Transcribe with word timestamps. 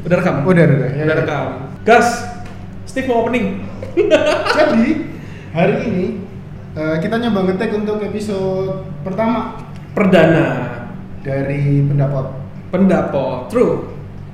Udah 0.00 0.16
rekam? 0.16 0.34
Udah, 0.42 0.62
udah, 0.64 0.76
udah. 0.80 0.90
Ya, 0.96 1.04
Udah 1.04 1.16
ya. 1.16 1.20
rekam. 1.24 1.46
Gas, 1.84 2.08
Steve 2.88 3.08
mau 3.08 3.24
opening. 3.24 3.60
Jadi 4.58 4.86
hari 5.52 5.74
ini 5.86 6.04
eh, 6.72 6.96
kita 6.98 7.18
nyoba 7.18 7.40
ngetek 7.50 7.70
untuk 7.74 8.00
episode 8.00 8.86
pertama 9.02 9.60
Perdana, 9.90 10.46
dari 11.20 11.82
pendapat. 11.84 12.26
pendapat, 12.70 13.50
true. 13.50 13.90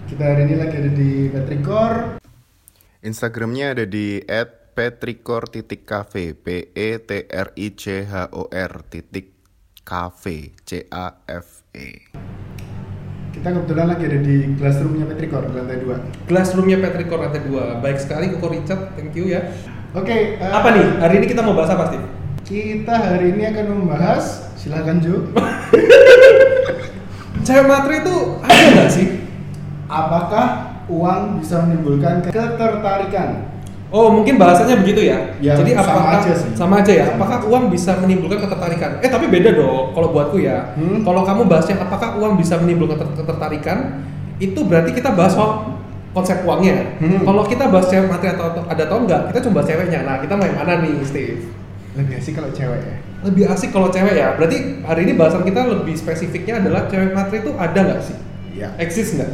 Kita 0.06 0.22
hari 0.22 0.44
ini 0.44 0.54
lagi 0.60 0.76
ada 0.76 0.90
di 0.92 1.10
Petrikor. 1.32 2.20
Instagramnya 3.00 3.72
ada 3.72 3.84
di 3.88 4.20
@petricor.cafe 4.76 6.36
p 6.36 6.46
e 6.76 6.88
t 7.00 7.10
r 7.24 7.48
i 7.56 7.68
c 7.72 8.04
h 8.04 8.28
o 8.28 8.44
r 8.52 8.72
titik 8.92 9.32
cafe 9.82 10.52
c 10.68 10.84
a 10.92 11.24
f 11.24 11.64
e 11.72 12.12
Kita 13.36 13.52
kebetulan 13.52 13.92
lagi 13.92 14.08
ada 14.08 14.18
di 14.24 14.56
classroomnya 14.56 15.04
Petrikor 15.12 15.44
di 15.44 15.60
lantai 15.60 15.76
2 15.84 16.24
Classroomnya 16.24 16.80
Patrick 16.80 17.12
Core 17.12 17.28
lantai 17.28 17.44
2. 17.44 17.84
Baik 17.84 17.98
sekali 18.00 18.32
Koko 18.32 18.48
Richard, 18.48 18.96
thank 18.96 19.12
you 19.12 19.28
ya. 19.28 19.52
Oke, 19.92 20.40
eh, 20.40 20.50
Apa 20.50 20.72
nih? 20.72 21.04
Hari 21.04 21.20
ini 21.20 21.26
kita 21.28 21.44
mau 21.44 21.52
bahas 21.52 21.68
apa, 21.68 21.92
Steve? 21.92 22.08
Kita 22.48 22.96
hari 22.96 23.36
ini 23.36 23.44
akan 23.44 23.64
membahas, 23.76 24.56
silahkan 24.56 25.04
Jo, 25.04 25.20
Cewek 27.46 27.66
matre 27.68 28.02
itu 28.02 28.16
ada 28.42 28.64
nggak 28.72 28.90
sih? 28.90 29.06
apakah 29.86 30.46
uang 30.90 31.38
bisa 31.38 31.62
menimbulkan 31.62 32.18
ketertarikan? 32.26 33.54
Oh, 33.86 34.10
mungkin 34.10 34.34
bahasanya 34.34 34.82
begitu 34.82 35.06
ya. 35.06 35.38
Ya, 35.38 35.54
Jadi 35.54 35.78
sama 35.78 35.86
apakah 35.86 36.12
aja 36.18 36.32
sih. 36.34 36.50
sama 36.58 36.74
aja 36.82 36.92
ya? 36.92 37.06
Sama. 37.06 37.22
Apakah 37.22 37.38
uang 37.46 37.64
bisa 37.70 37.94
menimbulkan 38.02 38.42
ketertarikan? 38.42 38.90
Eh, 38.98 39.06
tapi 39.06 39.30
beda 39.30 39.54
dong 39.54 39.94
kalau 39.94 40.10
buatku 40.10 40.42
ya. 40.42 40.74
Hmm. 40.74 41.06
Kalau 41.06 41.22
kamu 41.22 41.46
bahasnya 41.46 41.78
apakah 41.78 42.18
uang 42.18 42.34
bisa 42.34 42.58
menimbulkan 42.58 42.98
keter- 42.98 43.22
ketertarikan, 43.22 43.78
itu 44.42 44.58
berarti 44.66 44.90
kita 44.90 45.14
bahas 45.14 45.38
soal 45.38 45.78
konsep 46.10 46.42
uangnya. 46.42 46.98
Hmm. 46.98 47.22
Kalau 47.22 47.42
kita 47.46 47.70
bahas 47.70 47.86
cewek 47.86 48.10
matre 48.10 48.34
atau 48.34 48.58
ada 48.66 48.82
atau 48.90 48.98
enggak, 49.06 49.30
kita 49.30 49.38
coba 49.46 49.60
ceweknya. 49.62 50.00
Nah, 50.02 50.16
kita 50.18 50.32
mau 50.34 50.44
yang 50.50 50.58
mana 50.58 50.82
nih, 50.82 50.94
Steve? 51.06 51.46
Lebih 51.94 52.14
asik 52.18 52.32
kalau 52.36 52.50
cewek 52.50 52.80
ya. 52.82 52.96
Lebih 53.22 53.44
asik 53.48 53.70
kalau 53.70 53.88
cewek 53.88 54.14
ya. 54.18 54.34
Berarti 54.34 54.82
hari 54.82 55.00
ini 55.06 55.12
bahasan 55.14 55.46
kita 55.46 55.62
lebih 55.62 55.94
spesifiknya 55.94 56.58
adalah 56.58 56.90
cewek 56.90 57.14
matre 57.14 57.38
itu 57.38 57.54
ada 57.54 57.80
nggak 57.80 58.00
sih? 58.02 58.16
Iya. 58.52 58.74
Eksis 58.82 59.14
nggak? 59.14 59.30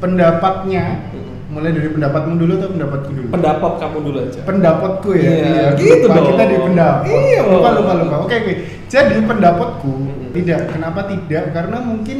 Pendapatnya, 0.00 1.09
mulai 1.50 1.74
dari 1.74 1.90
pendapatmu 1.90 2.34
dulu 2.38 2.52
atau 2.62 2.70
pendapatku 2.70 3.10
dulu? 3.10 3.26
Pendapat 3.34 3.72
kamu 3.82 3.98
dulu 4.06 4.18
aja. 4.22 4.40
pendapatku 4.46 5.08
ya. 5.18 5.30
Iya, 5.30 5.64
gitu 5.74 6.06
lupa, 6.06 6.14
dong. 6.14 6.26
Kita 6.30 6.44
di 6.46 6.56
pendapat. 6.62 7.04
Iya. 7.10 7.40
Lupa 7.44 7.68
lupa 7.74 7.92
lupa. 7.98 8.16
Oke 8.22 8.34
oke. 8.38 8.54
Jadi 8.86 9.14
pendapatku 9.26 9.92
Mm-mm. 9.92 10.30
tidak. 10.34 10.60
Kenapa 10.70 11.00
tidak? 11.10 11.44
Karena 11.50 11.78
mungkin 11.82 12.18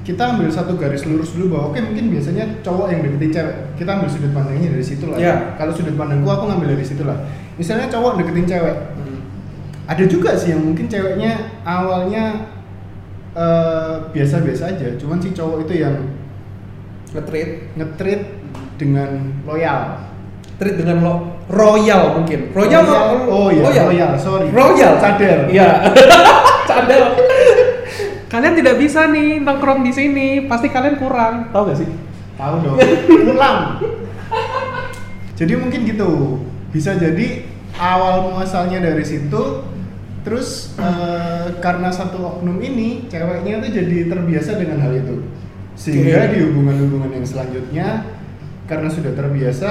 kita 0.00 0.22
ambil 0.32 0.48
satu 0.48 0.74
garis 0.80 1.04
lurus 1.04 1.36
dulu 1.36 1.54
bahwa 1.54 1.64
oke 1.70 1.78
mungkin 1.82 2.08
biasanya 2.10 2.64
cowok 2.64 2.86
yang 2.88 3.00
deketin 3.04 3.30
cewek 3.36 3.56
kita 3.76 3.90
ambil 3.94 4.08
sudut 4.08 4.32
pandangnya 4.32 4.68
dari 4.72 4.84
situ 4.86 5.04
lah. 5.10 5.18
Iya. 5.20 5.34
Kalau 5.58 5.72
sudut 5.74 5.94
pandangku 5.94 6.28
aku 6.30 6.44
ngambil 6.48 6.68
dari 6.78 6.84
situ 6.86 7.02
lah. 7.04 7.18
Misalnya 7.60 7.86
cowok 7.92 8.16
deketin 8.16 8.46
cewek, 8.48 8.76
Hmm. 8.96 9.20
ada 9.84 10.04
juga 10.08 10.32
sih 10.38 10.56
yang 10.56 10.64
mungkin 10.64 10.88
ceweknya 10.88 11.60
awalnya 11.62 12.48
eh, 13.30 13.94
biasa-biasa 14.10 14.74
aja, 14.74 14.98
cuman 14.98 15.22
si 15.22 15.30
cowok 15.30 15.62
itu 15.68 15.86
yang 15.86 15.94
Nge-treat 17.10 17.50
nge-treat 17.74 18.22
dengan 18.78 19.10
loyal. 19.44 20.06
treat 20.60 20.76
dengan 20.76 21.00
lo 21.00 21.14
royal 21.48 22.20
mungkin 22.20 22.52
royal 22.52 22.84
Royal, 22.84 23.32
oh 23.32 23.48
iya, 23.48 23.64
royal, 23.88 24.10
sorry. 24.20 24.52
royal 24.52 25.00
Cadel. 25.00 25.48
iya 25.48 25.88
cadel 26.68 27.16
kalian 28.28 28.54
tidak 28.60 28.76
bisa 28.76 29.08
nih 29.08 29.40
nongkrong 29.40 29.80
di 29.80 29.88
sini 29.88 30.44
pasti 30.44 30.68
kalian 30.68 31.00
kurang 31.00 31.48
tahu 31.48 31.72
gak 31.72 31.80
sih 31.80 31.88
Tahu 32.36 32.54
dong. 32.64 32.76
Ulang. 33.36 33.84
jadi 35.36 35.60
mungkin 35.60 35.84
gitu. 35.84 36.40
Bisa 36.72 36.96
jadi 36.96 37.44
awal 37.76 38.32
muasalnya 38.32 38.80
dari 38.80 39.04
situ 39.04 39.60
terus 40.24 40.72
eh, 40.76 41.56
karena 41.60 41.92
satu 41.92 42.16
oknum 42.20 42.56
ini 42.60 43.08
ceweknya 43.08 43.60
tuh 43.60 43.72
jadi 43.72 44.08
terbiasa 44.08 44.56
dengan 44.56 44.80
hal 44.80 44.92
itu. 44.96 45.20
Sehingga 45.80 46.28
Oke. 46.28 46.36
di 46.36 46.38
hubungan-hubungan 46.44 47.10
yang 47.16 47.24
selanjutnya 47.24 48.04
karena 48.68 48.88
sudah 48.92 49.16
terbiasa 49.16 49.70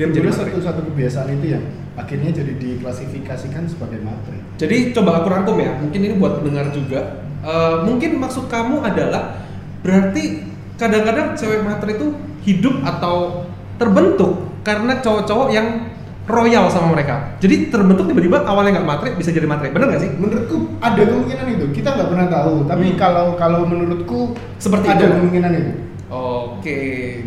Dia 0.00 0.08
menjadi 0.10 0.32
satu-satu 0.32 0.90
kebiasaan 0.90 1.28
itu 1.38 1.54
yang 1.54 1.64
akhirnya 1.94 2.34
jadi 2.34 2.58
diklasifikasikan 2.58 3.70
sebagai 3.70 4.02
matre. 4.02 4.34
jadi 4.58 4.90
coba 4.90 5.22
aku 5.22 5.30
rangkum 5.30 5.54
ya 5.62 5.78
mungkin 5.78 6.00
ini 6.02 6.18
buat 6.18 6.42
pendengar 6.42 6.74
juga 6.74 7.24
Eh, 7.44 7.76
mungkin 7.84 8.16
maksud 8.24 8.48
kamu 8.48 8.80
adalah 8.80 9.36
berarti 9.84 10.48
kadang-kadang 10.80 11.36
cewek 11.36 11.60
matre 11.60 11.92
itu 11.92 12.16
hidup 12.40 12.80
atau 12.80 13.44
terbentuk 13.76 14.48
karena 14.64 14.96
cowok-cowok 15.04 15.52
yang 15.52 15.92
royal 16.24 16.72
sama 16.72 16.96
mereka 16.96 17.36
jadi 17.36 17.68
terbentuk 17.68 18.08
tiba-tiba 18.08 18.42
awalnya 18.42 18.80
nggak 18.80 18.88
matre 18.88 19.08
bisa 19.12 19.28
jadi 19.28 19.44
matre 19.44 19.68
bener 19.68 19.92
nggak 19.92 20.02
sih 20.02 20.10
Menurutku 20.16 20.56
ada 20.80 21.00
kemungkinan 21.00 21.46
itu. 21.50 21.64
Kita 21.72 21.88
nggak 21.96 22.08
pernah 22.12 22.28
tahu. 22.28 22.54
Tapi 22.64 22.86
Hmm. 22.92 22.96
kalau 22.96 23.26
kalau 23.34 23.60
menurutku 23.64 24.36
Seperti 24.56 24.86
ada 24.86 25.04
itu. 25.04 25.12
kemungkinan 25.16 25.52
itu. 25.52 25.72
Oke, 26.08 26.78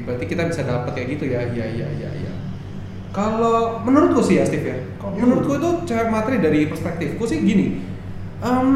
berarti 0.06 0.26
kita 0.26 0.44
bisa 0.46 0.62
dapat 0.62 0.94
kayak 0.94 1.08
gitu 1.14 1.26
ya. 1.28 1.42
Iya, 1.44 1.66
iya, 1.68 1.88
iya, 1.92 2.10
iya. 2.14 2.32
Kalau 3.10 3.82
menurutku 3.82 4.22
sih 4.22 4.38
ya, 4.38 4.46
Steve 4.46 4.66
ya. 4.66 4.78
Kalau 4.98 5.14
Iya. 5.14 5.22
menurutku 5.22 5.52
itu 5.56 5.70
cewek 5.86 6.08
matre 6.08 6.38
dari 6.38 6.66
perspektifku 6.66 7.24
sih 7.26 7.42
gini. 7.42 7.82
Em, 8.40 8.70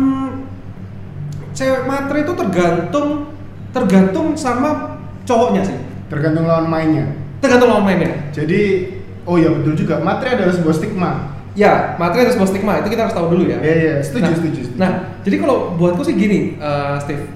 cewek 1.51 1.85
matre 1.85 2.21
itu 2.21 2.33
tergantung 2.33 3.29
tergantung 3.71 4.33
sama 4.35 4.97
cowoknya 5.23 5.61
sih. 5.63 5.77
Tergantung 6.09 6.43
lawan 6.43 6.67
mainnya. 6.67 7.05
Tergantung 7.39 7.69
lawan 7.69 7.85
mainnya. 7.85 8.11
Jadi, 8.29 8.89
oh 9.25 9.35
ya 9.37 9.49
betul 9.53 9.73
juga. 9.77 10.01
Matre 10.01 10.37
adalah 10.37 10.53
sebuah 10.53 10.75
stigma. 10.75 11.11
Ya, 11.51 11.99
matre 11.99 12.23
itu 12.23 12.39
sebuah 12.39 12.47
stigma, 12.47 12.79
itu 12.79 12.87
kita 12.87 13.11
harus 13.11 13.15
tahu 13.15 13.35
dulu 13.35 13.43
ya. 13.43 13.59
Iya, 13.59 13.75
iya. 13.75 13.95
Setuju, 13.99 14.23
nah, 14.23 14.37
setuju, 14.39 14.59
setuju. 14.63 14.79
Nah, 14.79 14.91
jadi 15.27 15.35
kalau 15.43 15.75
buatku 15.75 15.99
sih 16.07 16.15
gini, 16.15 16.55
eh, 16.55 16.95
Steve. 17.03 17.27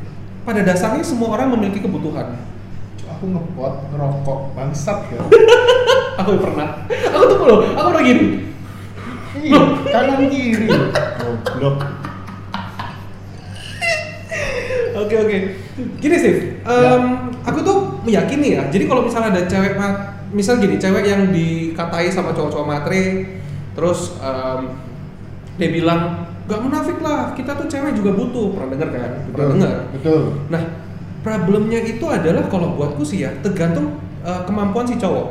Pada 0.47 0.63
dasarnya 0.63 1.03
semua 1.03 1.35
orang 1.35 1.51
memiliki 1.51 1.83
kebutuhan. 1.83 2.39
Cuk, 2.95 3.07
Aku 3.11 3.25
ngepot, 3.27 3.73
ngerokok, 3.91 4.39
bangsat 4.55 4.99
ya. 5.11 5.19
Aku 6.23 6.39
pernah. 6.39 6.87
Aku 6.87 7.23
tuh 7.27 7.37
loh, 7.43 7.59
aku 7.75 7.87
pernah 7.91 8.05
gini. 8.07 8.25
Iya, 9.35 9.61
kanan 9.91 10.31
kiri. 10.31 10.67
Goblok. 11.19 11.77
Oke 14.95 15.15
oke. 15.19 15.37
Gini 15.99 16.15
Steve, 16.15 16.63
em, 16.63 17.03
aku 17.43 17.59
tuh 17.67 17.77
meyakini 18.07 18.55
ya. 18.55 18.63
Jadi 18.71 18.87
kalau 18.87 19.03
misalnya 19.03 19.35
ada 19.35 19.43
cewek, 19.43 19.75
misal 20.35 20.59
gini, 20.59 20.75
cewek 20.75 21.07
yang 21.07 21.31
dikatai 21.31 22.11
sama 22.11 22.35
cowok-cowok 22.35 22.67
matre, 22.67 23.03
terus 23.71 24.19
em, 24.19 24.75
dia 25.55 25.69
bilang 25.71 26.27
gak 26.45 26.59
munafik 26.59 26.99
lah, 26.99 27.31
kita 27.31 27.55
tuh 27.55 27.71
cewek 27.71 27.95
juga 27.95 28.11
butuh. 28.11 28.51
Pernah 28.53 28.69
dengar 28.75 28.89
kan? 28.91 29.11
Pernah 29.31 29.47
dengar. 29.55 29.75
Betul. 29.95 30.21
Nah, 30.51 30.63
problemnya 31.23 31.79
itu 31.79 32.05
adalah 32.05 32.51
kalau 32.51 32.75
buatku 32.75 33.07
sih 33.07 33.23
ya, 33.23 33.31
tergantung 33.39 33.95
eh, 34.21 34.41
kemampuan 34.43 34.83
si 34.83 34.99
cowok. 34.99 35.27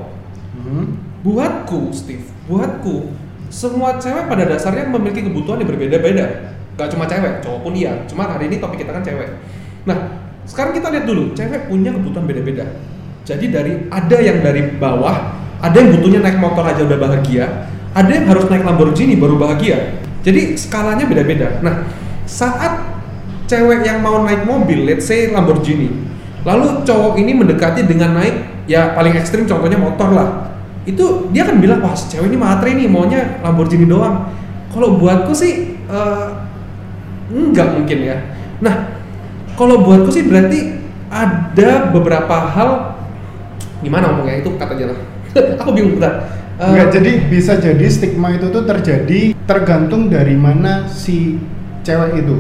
Hmm. 0.57 0.97
Buatku, 1.21 1.93
Steve, 1.93 2.25
buatku, 2.49 3.13
semua 3.53 4.01
cewek 4.01 4.27
pada 4.27 4.49
dasarnya 4.49 4.89
memiliki 4.89 5.29
kebutuhan 5.29 5.61
yang 5.61 5.69
berbeda-beda. 5.69 6.57
Gak 6.75 6.91
cuma 6.91 7.07
cewek, 7.07 7.45
cowok 7.45 7.61
pun 7.63 7.73
iya. 7.77 7.93
Cuma 8.11 8.27
hari 8.27 8.51
ini 8.51 8.59
topik 8.59 8.83
kita 8.83 8.91
kan 8.91 9.05
cewek. 9.05 9.29
Nah, 9.85 10.25
sekarang 10.49 10.75
kita 10.75 10.89
lihat 10.91 11.07
dulu, 11.07 11.37
cewek 11.37 11.71
punya 11.71 11.93
kebutuhan 11.93 12.27
beda-beda. 12.27 12.67
Jadi 13.25 13.49
dari 13.49 13.89
ada 13.89 14.17
yang 14.21 14.45
dari 14.45 14.77
bawah, 14.77 15.33
ada 15.65 15.77
yang 15.81 15.97
butuhnya 15.97 16.21
naik 16.21 16.39
motor 16.41 16.65
aja 16.65 16.85
udah 16.85 16.99
bahagia, 17.01 17.73
ada 17.97 18.11
yang 18.13 18.29
harus 18.29 18.45
naik 18.53 18.69
Lamborghini 18.69 19.17
baru 19.17 19.41
bahagia. 19.41 19.97
Jadi 20.21 20.61
skalanya 20.61 21.09
beda-beda. 21.09 21.61
Nah, 21.65 21.89
saat 22.29 22.85
cewek 23.49 23.85
yang 23.85 24.05
mau 24.05 24.21
naik 24.25 24.45
mobil, 24.45 24.85
let's 24.85 25.09
say 25.09 25.33
Lamborghini, 25.33 26.05
lalu 26.45 26.85
cowok 26.85 27.17
ini 27.17 27.33
mendekati 27.33 27.89
dengan 27.89 28.21
naik 28.21 28.69
ya 28.69 28.93
paling 28.93 29.17
ekstrim 29.17 29.49
contohnya 29.49 29.81
motor 29.81 30.13
lah 30.13 30.29
itu 30.85 31.33
dia 31.33 31.49
akan 31.49 31.57
bilang 31.61 31.81
wah 31.81 31.97
cewek 31.97 32.29
ini 32.29 32.37
matre 32.37 32.77
nih 32.77 32.89
maunya 32.89 33.41
Lamborghini 33.41 33.89
doang 33.89 34.29
kalau 34.69 35.01
buatku 35.01 35.33
sih 35.33 35.81
eh, 35.89 36.27
enggak 37.33 37.81
mungkin 37.81 37.99
ya 38.05 38.17
nah 38.61 39.01
kalau 39.57 39.81
buatku 39.81 40.13
sih 40.13 40.29
berarti 40.29 40.85
ada 41.09 41.89
beberapa 41.89 42.53
hal 42.53 42.94
gimana 43.85 44.11
ngomongnya? 44.11 44.41
Itu 44.41 44.57
kata 44.57 44.75
jalan 44.75 44.97
aku 45.61 45.71
bingung 45.77 46.01
bentar. 46.01 46.25
Eh, 46.55 46.67
Enggak, 46.71 46.89
jadi 46.95 47.11
bisa 47.27 47.53
jadi 47.59 47.87
stigma 47.91 48.31
itu 48.39 48.47
tuh 48.55 48.63
terjadi 48.63 49.35
tergantung 49.43 50.07
dari 50.07 50.39
mana 50.39 50.87
si 50.87 51.43
cewek 51.83 52.23
itu. 52.23 52.37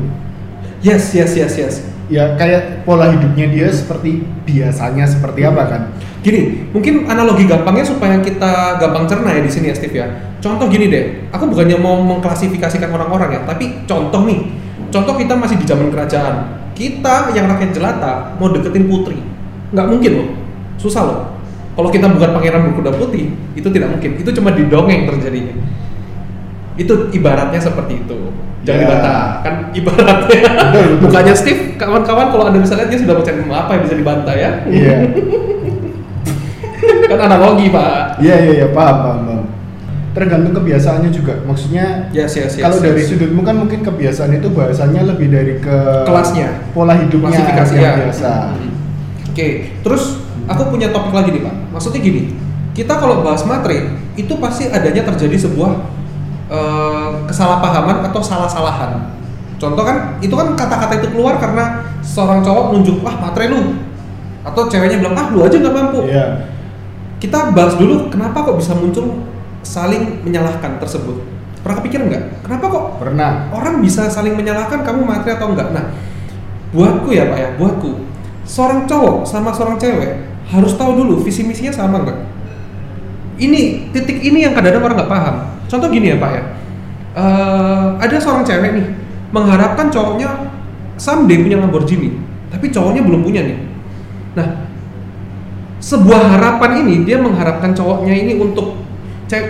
yes 0.87 1.11
yes 1.12 1.35
yes 1.35 1.55
yes. 1.58 1.75
Ya 2.06 2.37
kayak 2.37 2.85
pola 2.85 3.11
hidupnya 3.11 3.49
dia 3.49 3.69
seperti 3.73 4.23
biasanya 4.44 5.08
seperti 5.08 5.41
apa 5.43 5.62
kan? 5.67 5.82
Gini, 6.20 6.69
mungkin 6.70 7.08
analogi 7.08 7.49
gampangnya 7.49 7.85
supaya 7.85 8.20
kita 8.20 8.76
gampang 8.81 9.08
cerna 9.08 9.32
ya 9.32 9.41
di 9.41 9.50
sini 9.50 9.73
ya 9.73 9.75
Steve 9.76 9.96
ya. 9.96 10.06
Contoh 10.41 10.69
gini 10.69 10.93
deh, 10.93 11.29
aku 11.32 11.49
bukannya 11.49 11.81
mau 11.81 12.00
mengklasifikasikan 12.05 12.93
orang-orang 12.93 13.32
ya, 13.32 13.41
tapi 13.49 13.85
contoh 13.88 14.29
nih, 14.29 14.52
contoh 14.93 15.17
kita 15.17 15.32
masih 15.32 15.56
di 15.56 15.64
zaman 15.64 15.88
kerajaan, 15.88 16.52
kita 16.76 17.32
yang 17.32 17.49
rakyat 17.49 17.73
jelata 17.73 18.37
mau 18.37 18.52
deketin 18.52 18.85
putri, 18.85 19.17
nggak 19.73 19.88
mungkin 19.88 20.12
loh. 20.12 20.29
susah 20.76 21.02
loh 21.08 21.33
kalau 21.74 21.88
kita 21.90 22.06
bukan 22.06 22.30
pangeran 22.32 22.60
berkuda 22.70 22.90
putih 22.94 23.34
itu 23.52 23.68
tidak 23.68 23.88
mungkin 23.92 24.10
itu 24.16 24.30
cuma 24.30 24.50
di 24.50 24.64
dongeng 24.66 25.06
terjadinya 25.06 25.54
itu 26.74 26.92
ibaratnya 27.12 27.58
seperti 27.58 28.00
itu 28.00 28.18
jangan 28.64 28.74
Ya. 28.74 28.82
dibantah 28.88 29.20
kan 29.44 29.54
ibaratnya 29.70 30.40
Betul, 30.40 30.72
betul. 30.72 30.96
bukannya 31.04 31.34
Steve 31.36 31.62
kawan-kawan 31.76 32.26
kalau 32.32 32.44
anda 32.48 32.58
bisa 32.58 32.74
lihat 32.74 32.88
dia 32.88 32.98
sudah 32.98 33.14
mencari 33.14 33.38
apa 33.44 33.70
yang 33.76 33.82
bisa 33.84 33.94
dibantah 33.94 34.34
ya 34.34 34.50
Iya. 34.64 34.94
kan 37.10 37.18
analogi 37.20 37.68
pak 37.68 38.18
Iya 38.18 38.36
iya 38.40 38.52
iya 38.62 38.66
paham 38.72 38.96
paham 39.04 39.20
paham. 39.28 39.44
Tergantung 40.14 40.54
kebiasaannya 40.54 41.10
juga. 41.10 41.42
Maksudnya 41.42 42.06
yes 42.14 42.38
yes 42.38 42.54
yes 42.54 42.62
kalau 42.62 42.78
dari 42.78 43.02
yes. 43.02 43.10
sudutmu 43.10 43.42
kan 43.42 43.58
mungkin 43.58 43.82
kebiasaan 43.82 44.30
itu 44.38 44.46
bahasanya 44.48 45.02
lebih 45.10 45.26
dari 45.28 45.58
ke 45.58 45.76
Kelasnya. 46.06 46.70
pola 46.70 46.94
hidupnya 46.94 47.34
yang 47.34 47.74
ya 47.74 47.90
biasa. 48.08 48.32
Hmm. 48.54 48.70
oke 49.34 49.48
terus 49.82 50.22
aku 50.50 50.62
punya 50.75 50.90
topik 50.90 51.14
lagi 51.14 51.31
nih 51.34 51.42
pak. 51.44 51.54
Maksudnya 51.72 52.00
gini 52.02 52.22
kita 52.75 52.98
kalau 52.98 53.22
bahas 53.22 53.46
materi 53.46 53.86
itu 54.19 54.34
pasti 54.42 54.66
adanya 54.66 55.06
terjadi 55.06 55.46
sebuah 55.46 55.70
eh, 56.50 57.10
kesalahpahaman 57.31 58.02
atau 58.10 58.20
salah-salahan. 58.20 59.14
Contoh 59.56 59.86
kan 59.86 60.19
itu 60.19 60.34
kan 60.34 60.58
kata-kata 60.58 60.98
itu 60.98 61.08
keluar 61.14 61.38
karena 61.38 61.86
seorang 62.02 62.42
cowok 62.42 62.75
nunjuk 62.75 63.00
wah 63.00 63.14
materi 63.16 63.54
lu. 63.54 63.78
Atau 64.44 64.69
ceweknya 64.69 65.00
bilang 65.00 65.16
ah 65.16 65.26
lu 65.31 65.40
aja 65.46 65.56
nggak 65.56 65.75
mampu. 65.75 66.04
Iya. 66.10 66.52
kita 67.22 67.56
bahas 67.56 67.81
dulu 67.81 68.12
kenapa 68.12 68.44
kok 68.44 68.60
bisa 68.60 68.76
muncul 68.76 69.25
saling 69.64 70.20
menyalahkan 70.28 70.76
tersebut? 70.76 71.25
Pernah 71.64 71.81
kepikiran 71.81 72.04
nggak? 72.12 72.25
Kenapa 72.44 72.64
kok 72.69 72.84
Pernah. 73.00 73.48
orang 73.48 73.81
bisa 73.81 74.12
saling 74.12 74.36
menyalahkan 74.36 74.84
kamu 74.84 75.08
materi 75.08 75.32
atau 75.32 75.56
enggak 75.56 75.72
nah 75.72 75.88
buatku 76.75 77.08
ya 77.14 77.31
pak 77.31 77.38
ya 77.38 77.48
buatku 77.56 77.90
seorang 78.44 78.85
cowok 78.85 79.25
sama 79.25 79.50
seorang 79.52 79.76
cewek 79.81 80.12
harus 80.52 80.73
tahu 80.76 81.00
dulu 81.00 81.25
visi 81.25 81.44
misinya 81.44 81.73
sama 81.73 82.05
enggak 82.05 82.35
ini 83.38 83.91
titik 83.91 84.23
ini 84.23 84.46
yang 84.46 84.55
kadang-kadang 84.55 84.85
orang 84.87 84.96
nggak 85.02 85.11
paham. 85.11 85.37
Contoh 85.67 85.88
gini 85.91 86.14
ya 86.14 86.17
pak 86.23 86.31
ya. 86.31 86.43
Eh, 87.14 87.87
ada 87.99 88.17
seorang 88.19 88.46
cewek 88.46 88.70
nih 88.75 88.87
mengharapkan 89.35 89.91
cowoknya 89.91 90.50
someday 90.99 91.43
punya 91.43 91.58
Lamborghini 91.58 92.14
tapi 92.50 92.70
cowoknya 92.70 93.02
belum 93.02 93.26
punya 93.26 93.43
nih. 93.43 93.58
Nah 94.38 94.49
sebuah 95.82 96.38
harapan 96.38 96.87
ini 96.87 97.02
dia 97.02 97.19
mengharapkan 97.19 97.75
cowoknya 97.75 98.14
ini 98.14 98.38
untuk 98.38 98.79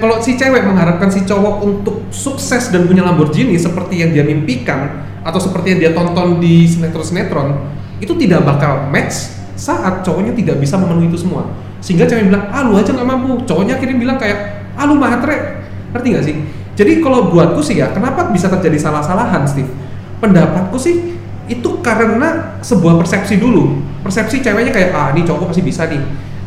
kalau 0.00 0.16
si 0.24 0.32
cewek 0.40 0.64
mengharapkan 0.64 1.12
si 1.12 1.28
cowok 1.28 1.60
untuk 1.60 2.08
sukses 2.08 2.72
dan 2.72 2.88
punya 2.88 3.04
Lamborghini 3.04 3.60
seperti 3.60 4.00
yang 4.00 4.16
dia 4.16 4.24
mimpikan 4.24 5.04
atau 5.20 5.36
seperti 5.36 5.76
yang 5.76 5.80
dia 5.84 5.92
tonton 5.92 6.40
di 6.40 6.64
sinetron-sinetron 6.64 7.73
itu 8.02 8.12
tidak 8.18 8.42
bakal 8.42 8.90
match 8.90 9.34
saat 9.54 10.02
cowoknya 10.02 10.34
tidak 10.34 10.58
bisa 10.58 10.74
memenuhi 10.78 11.10
itu 11.10 11.22
semua. 11.22 11.46
Sehingga 11.78 12.08
cewek 12.08 12.32
bilang 12.32 12.50
ah 12.50 12.64
lu 12.66 12.74
aja 12.78 12.90
nggak 12.90 13.08
mampu. 13.08 13.42
Cowoknya 13.46 13.78
akhirnya 13.78 13.96
bilang 13.98 14.18
kayak 14.18 14.70
ah 14.74 14.84
lu 14.88 14.98
matre 14.98 15.62
ngerti 15.94 16.08
nggak 16.10 16.24
sih? 16.24 16.36
Jadi 16.74 16.98
kalau 16.98 17.30
buatku 17.30 17.62
sih 17.62 17.78
ya 17.78 17.94
kenapa 17.94 18.34
bisa 18.34 18.50
terjadi 18.50 18.78
salah-salahan 18.82 19.46
Steve? 19.46 19.70
Pendapatku 20.18 20.74
sih 20.80 21.14
itu 21.46 21.70
karena 21.84 22.58
sebuah 22.64 22.98
persepsi 22.98 23.38
dulu. 23.38 23.78
Persepsi 24.02 24.42
ceweknya 24.42 24.74
kayak 24.74 24.90
ah 24.90 25.08
ini 25.14 25.22
cowok 25.22 25.54
pasti 25.54 25.62
bisa 25.62 25.86
nih 25.86 26.02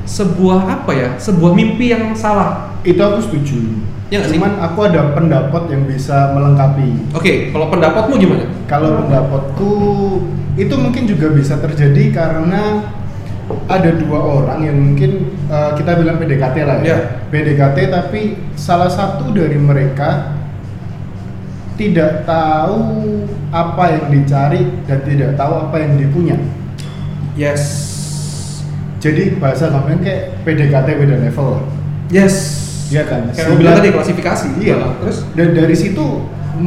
sebuah 0.08 0.60
apa 0.82 0.92
ya 0.96 1.10
sebuah 1.20 1.52
mimpi 1.52 1.92
yang 1.92 2.16
salah 2.16 2.72
Itu 2.88 3.04
aku 3.04 3.20
setuju. 3.20 3.60
Ya 4.08 4.24
nggak 4.24 4.32
sih? 4.32 4.40
Cuman 4.40 4.64
aku 4.64 4.88
ada 4.88 5.12
pendapat 5.12 5.68
yang 5.68 5.84
bisa 5.84 6.32
melengkapi. 6.32 7.12
oke 7.12 7.34
kalau 7.52 7.68
pendapatmu 7.68 8.14
gimana 8.16 8.46
Kalau 8.64 9.04
pendapatku 9.04 9.72
itu 10.56 10.74
mungkin 10.80 11.04
juga 11.06 11.28
bisa 11.36 11.60
terjadi 11.60 12.16
karena 12.16 12.88
ada 13.68 13.92
dua 13.96 14.20
orang 14.20 14.60
yang 14.64 14.78
mungkin 14.80 15.36
eh, 15.52 15.72
kita 15.76 16.00
bilang 16.00 16.18
PDKT 16.20 16.58
lah 16.64 16.78
ya. 16.82 16.88
Ya. 16.88 16.98
PDKT 17.28 17.78
tapi 17.92 18.22
salah 18.56 18.88
satu 18.88 19.36
dari 19.36 19.60
mereka 19.60 20.36
tidak 21.78 22.26
tahu 22.26 22.82
apa 23.54 23.84
yang 23.94 24.06
dicari 24.10 24.66
dan 24.90 25.00
tidak 25.06 25.38
tahu 25.38 25.70
apa 25.70 25.76
yang 25.78 25.94
dipunya. 26.00 26.38
yes 27.38 27.97
Jadi 28.98 29.38
bahasa 29.38 29.70
gampang 29.70 30.02
kayak 30.02 30.42
PDKT 30.42 30.88
beda 30.98 31.16
level 31.22 31.48
lah. 31.54 31.64
yes 32.08 32.36
Iya 32.88 33.04
kan? 33.04 33.30
kayak 33.30 33.52
bilang 33.54 33.76
Sehingga- 33.76 33.78
tadi 33.78 33.90
klasifikasi 33.92 34.48
Iya. 34.58 34.76
terus 34.98 35.18
Dan 35.32 35.52
dari 35.52 35.76
situ 35.76 36.24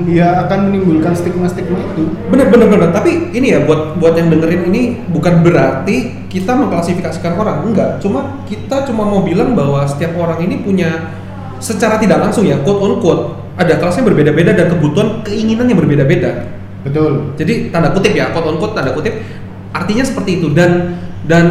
ya 0.06 0.46
akan 0.46 0.70
menimbulkan 0.70 1.10
stigma-stigma 1.10 1.74
itu. 1.82 2.14
bener 2.30 2.46
bener 2.46 2.70
bener 2.70 2.94
tapi 2.94 3.34
ini 3.34 3.50
ya 3.50 3.66
buat 3.66 3.98
buat 3.98 4.14
yang 4.14 4.30
dengerin 4.30 4.70
ini 4.70 4.82
bukan 5.10 5.42
berarti 5.42 6.30
kita 6.30 6.54
mengklasifikasikan 6.54 7.34
orang 7.34 7.66
enggak 7.66 7.98
cuma 7.98 8.38
kita 8.46 8.86
cuma 8.86 9.02
mau 9.02 9.26
bilang 9.26 9.58
bahwa 9.58 9.82
setiap 9.82 10.14
orang 10.14 10.38
ini 10.40 10.62
punya 10.62 11.10
secara 11.58 11.98
tidak 11.98 12.22
langsung 12.22 12.46
ya 12.46 12.62
quote 12.62 12.78
on 12.78 13.02
quote 13.02 13.34
ada 13.58 13.74
kelasnya 13.76 14.06
berbeda-beda 14.06 14.54
dan 14.54 14.70
kebutuhan 14.70 15.26
keinginannya 15.26 15.74
berbeda-beda 15.74 16.46
Betul. 16.86 17.34
jadi 17.34 17.68
tanda 17.68 17.90
kutip 17.90 18.14
ya 18.14 18.30
quote 18.30 18.46
on 18.46 18.56
quote 18.56 18.78
tanda 18.78 18.94
kutip 18.94 19.18
artinya 19.74 20.06
seperti 20.06 20.38
itu 20.38 20.54
dan 20.54 20.94
dan 21.26 21.46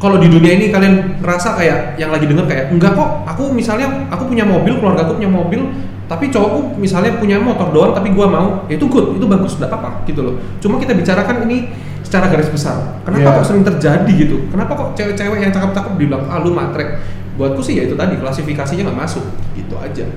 kalau 0.00 0.16
di 0.16 0.32
dunia 0.32 0.56
ini 0.56 0.72
kalian 0.72 1.20
ngerasa 1.20 1.60
kayak 1.60 2.00
yang 2.00 2.08
lagi 2.08 2.24
denger 2.24 2.48
kayak 2.48 2.64
enggak 2.72 2.96
kok 2.96 3.28
aku 3.28 3.52
misalnya 3.52 4.08
aku 4.08 4.32
punya 4.32 4.48
mobil 4.48 4.80
keluarga 4.80 5.04
aku 5.04 5.20
punya 5.20 5.28
mobil 5.28 5.60
tapi 6.08 6.26
cowokku 6.26 6.80
misalnya 6.80 7.20
punya 7.22 7.38
motor 7.38 7.70
doang 7.70 7.92
tapi 7.94 8.10
gua 8.10 8.26
mau 8.26 8.48
ya 8.66 8.74
itu 8.80 8.88
good 8.88 9.14
itu 9.20 9.28
bagus 9.28 9.60
tidak 9.60 9.70
apa-apa 9.76 10.02
gitu 10.08 10.24
loh 10.26 10.34
cuma 10.58 10.80
kita 10.80 10.96
bicarakan 10.96 11.44
ini 11.46 11.70
secara 12.02 12.26
garis 12.32 12.50
besar 12.50 12.98
kenapa 13.06 13.28
Iya. 13.30 13.36
kok 13.38 13.46
sering 13.46 13.62
terjadi 13.62 14.12
gitu 14.16 14.36
kenapa 14.50 14.72
kok 14.74 14.88
cewek-cewek 14.98 15.38
yang 15.38 15.52
cakep-cakep 15.54 15.92
dibilang 15.94 16.26
ah 16.26 16.42
lu 16.42 16.50
matre 16.50 16.98
buatku 17.38 17.62
sih 17.62 17.78
ya 17.78 17.86
itu 17.86 17.94
tadi 17.94 18.18
klasifikasinya 18.18 18.90
nggak 18.90 18.98
masuk 19.06 19.22
gitu 19.54 19.76
aja 19.78 20.08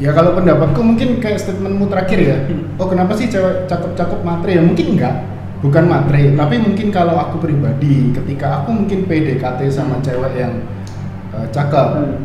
Ya 0.00 0.10
kalau 0.10 0.34
pendapatku 0.34 0.80
mungkin 0.82 1.20
kayak 1.22 1.38
statementmu 1.38 1.86
terakhir 1.86 2.18
ya. 2.18 2.36
Hmm. 2.48 2.74
Oh 2.80 2.90
kenapa 2.90 3.12
sih 3.14 3.28
cewek 3.30 3.70
cakep-cakep 3.70 4.24
matre 4.24 4.50
ya? 4.56 4.62
Mungkin 4.64 4.98
enggak. 4.98 5.14
Bukan 5.62 5.86
matre, 5.86 6.34
tapi 6.34 6.58
mungkin 6.58 6.90
kalau 6.90 7.14
aku 7.14 7.38
pribadi 7.38 8.10
ketika 8.10 8.60
aku 8.60 8.74
mungkin 8.74 9.06
PDKT 9.06 9.70
sama 9.70 10.02
cewek 10.02 10.34
yang 10.34 10.58
eh, 11.30 11.46
cakep. 11.48 12.18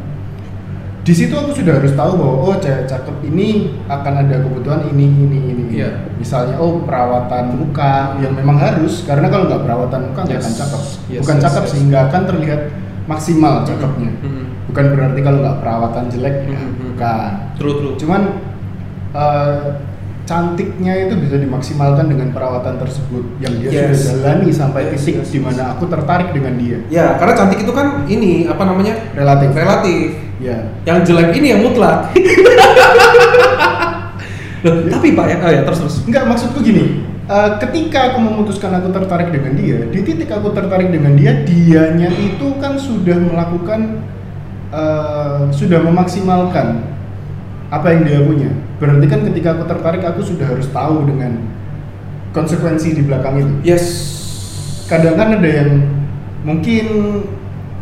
Di 1.05 1.15
situ 1.15 1.31
aku 1.31 1.55
sudah 1.55 1.79
harus 1.79 1.95
tahu 1.95 2.19
bahwa 2.19 2.35
oh 2.43 2.55
cewek 2.57 2.83
cakep 2.83 3.15
ini 3.29 3.77
akan 3.87 4.13
ada 4.25 4.41
kebutuhan 4.43 4.89
ini 4.91 5.05
ini 5.05 5.23
ini. 5.23 5.39
ini. 5.53 5.63
Iya. 5.79 5.89
Misalnya 6.17 6.57
oh 6.57 6.81
perawatan 6.81 7.55
muka 7.55 8.17
yang 8.19 8.33
memang 8.33 8.57
harus 8.57 9.05
karena 9.05 9.29
kalau 9.29 9.47
nggak 9.47 9.63
perawatan 9.63 10.01
muka 10.11 10.19
nggak 10.25 10.35
Yes. 10.35 10.43
akan 10.43 10.55
cakep. 10.57 10.81
Yes, 11.07 11.21
Bukan 11.23 11.37
yes, 11.37 11.43
cakep 11.47 11.63
yes. 11.63 11.69
sehingga 11.71 11.97
akan 12.09 12.21
terlihat 12.25 12.61
maksimal 13.07 13.53
cakepnya. 13.63 14.11
Mhm. 14.19 14.43
Bukan 14.67 14.85
berarti 14.97 15.19
kalau 15.23 15.39
nggak 15.45 15.57
perawatan 15.63 16.03
jelek 16.11 16.35
ya. 16.43 16.59
Mhm. 16.59 16.73
Bukan. 16.91 17.29
true 17.55 17.75
true 17.79 17.95
Cuman 17.95 18.21
eh, 19.13 19.57
cantiknya 20.27 21.07
itu 21.07 21.15
bisa 21.15 21.39
dimaksimalkan 21.39 22.05
dengan 22.05 22.29
perawatan 22.29 22.75
tersebut 22.75 23.23
yang 23.39 23.53
dia 23.57 23.69
Yes. 23.71 24.03
sudah 24.03 24.27
jalani 24.27 24.49
sampai 24.51 24.81
Yes, 24.85 24.99
titik 24.99 25.23
yes, 25.23 25.31
di 25.31 25.39
mana 25.39 25.71
aku 25.71 25.87
tertarik 25.87 26.35
dengan 26.35 26.59
dia. 26.59 26.77
ya 26.87 27.15
karena 27.15 27.33
cantik 27.33 27.63
itu 27.63 27.71
kan 27.71 28.03
ini 28.05 28.43
apa 28.43 28.59
namanya 28.61 28.93
Relatif. 29.15 29.55
relatif 29.55 30.07
Ya. 30.37 30.69
yang 30.83 31.01
jelek 31.01 31.33
ini 31.33 31.47
yang 31.49 31.63
mutlak. 31.63 32.11
Loh, 34.57 34.85
tapi 34.87 35.13
Pak 35.13 35.25
ya, 35.29 35.37
oh 35.39 35.51
ya 35.51 35.61
terus 35.63 35.79
terus. 35.79 35.95
Enggak 36.03 36.23
maksudku 36.27 36.59
gini. 36.61 37.05
eh, 37.25 37.49
ketika 37.59 38.11
aku 38.11 38.23
memutuskan 38.23 38.71
aku 38.71 38.87
tertarik 38.89 39.29
dengan 39.29 39.53
dia, 39.53 39.83
di 39.85 39.99
titik 39.99 40.31
aku 40.31 40.49
tertarik 40.51 40.87
dengan 40.89 41.11
dia, 41.13 41.43
dianya 41.43 42.07
itu 42.09 42.55
kan 42.57 42.79
sudah 42.79 43.19
melakukan, 43.19 43.99
eh, 44.69 45.41
sudah 45.51 45.79
memaksimalkan 45.81 46.87
apa 47.67 47.87
yang 47.91 48.01
dia 48.03 48.19
punya. 48.21 48.51
Berarti 48.77 49.05
kan 49.09 49.25
ketika 49.25 49.57
aku 49.57 49.63
tertarik, 49.65 50.03
aku 50.05 50.21
sudah 50.21 50.45
harus 50.45 50.69
tahu 50.69 51.09
dengan 51.09 51.41
konsekuensi 52.31 52.93
di 52.93 53.01
belakang 53.01 53.35
itu. 53.41 53.53
Yes. 53.65 53.85
kadang 54.87 55.19
kan 55.19 55.35
ada 55.35 55.49
yang 55.51 55.83
mungkin 56.47 56.85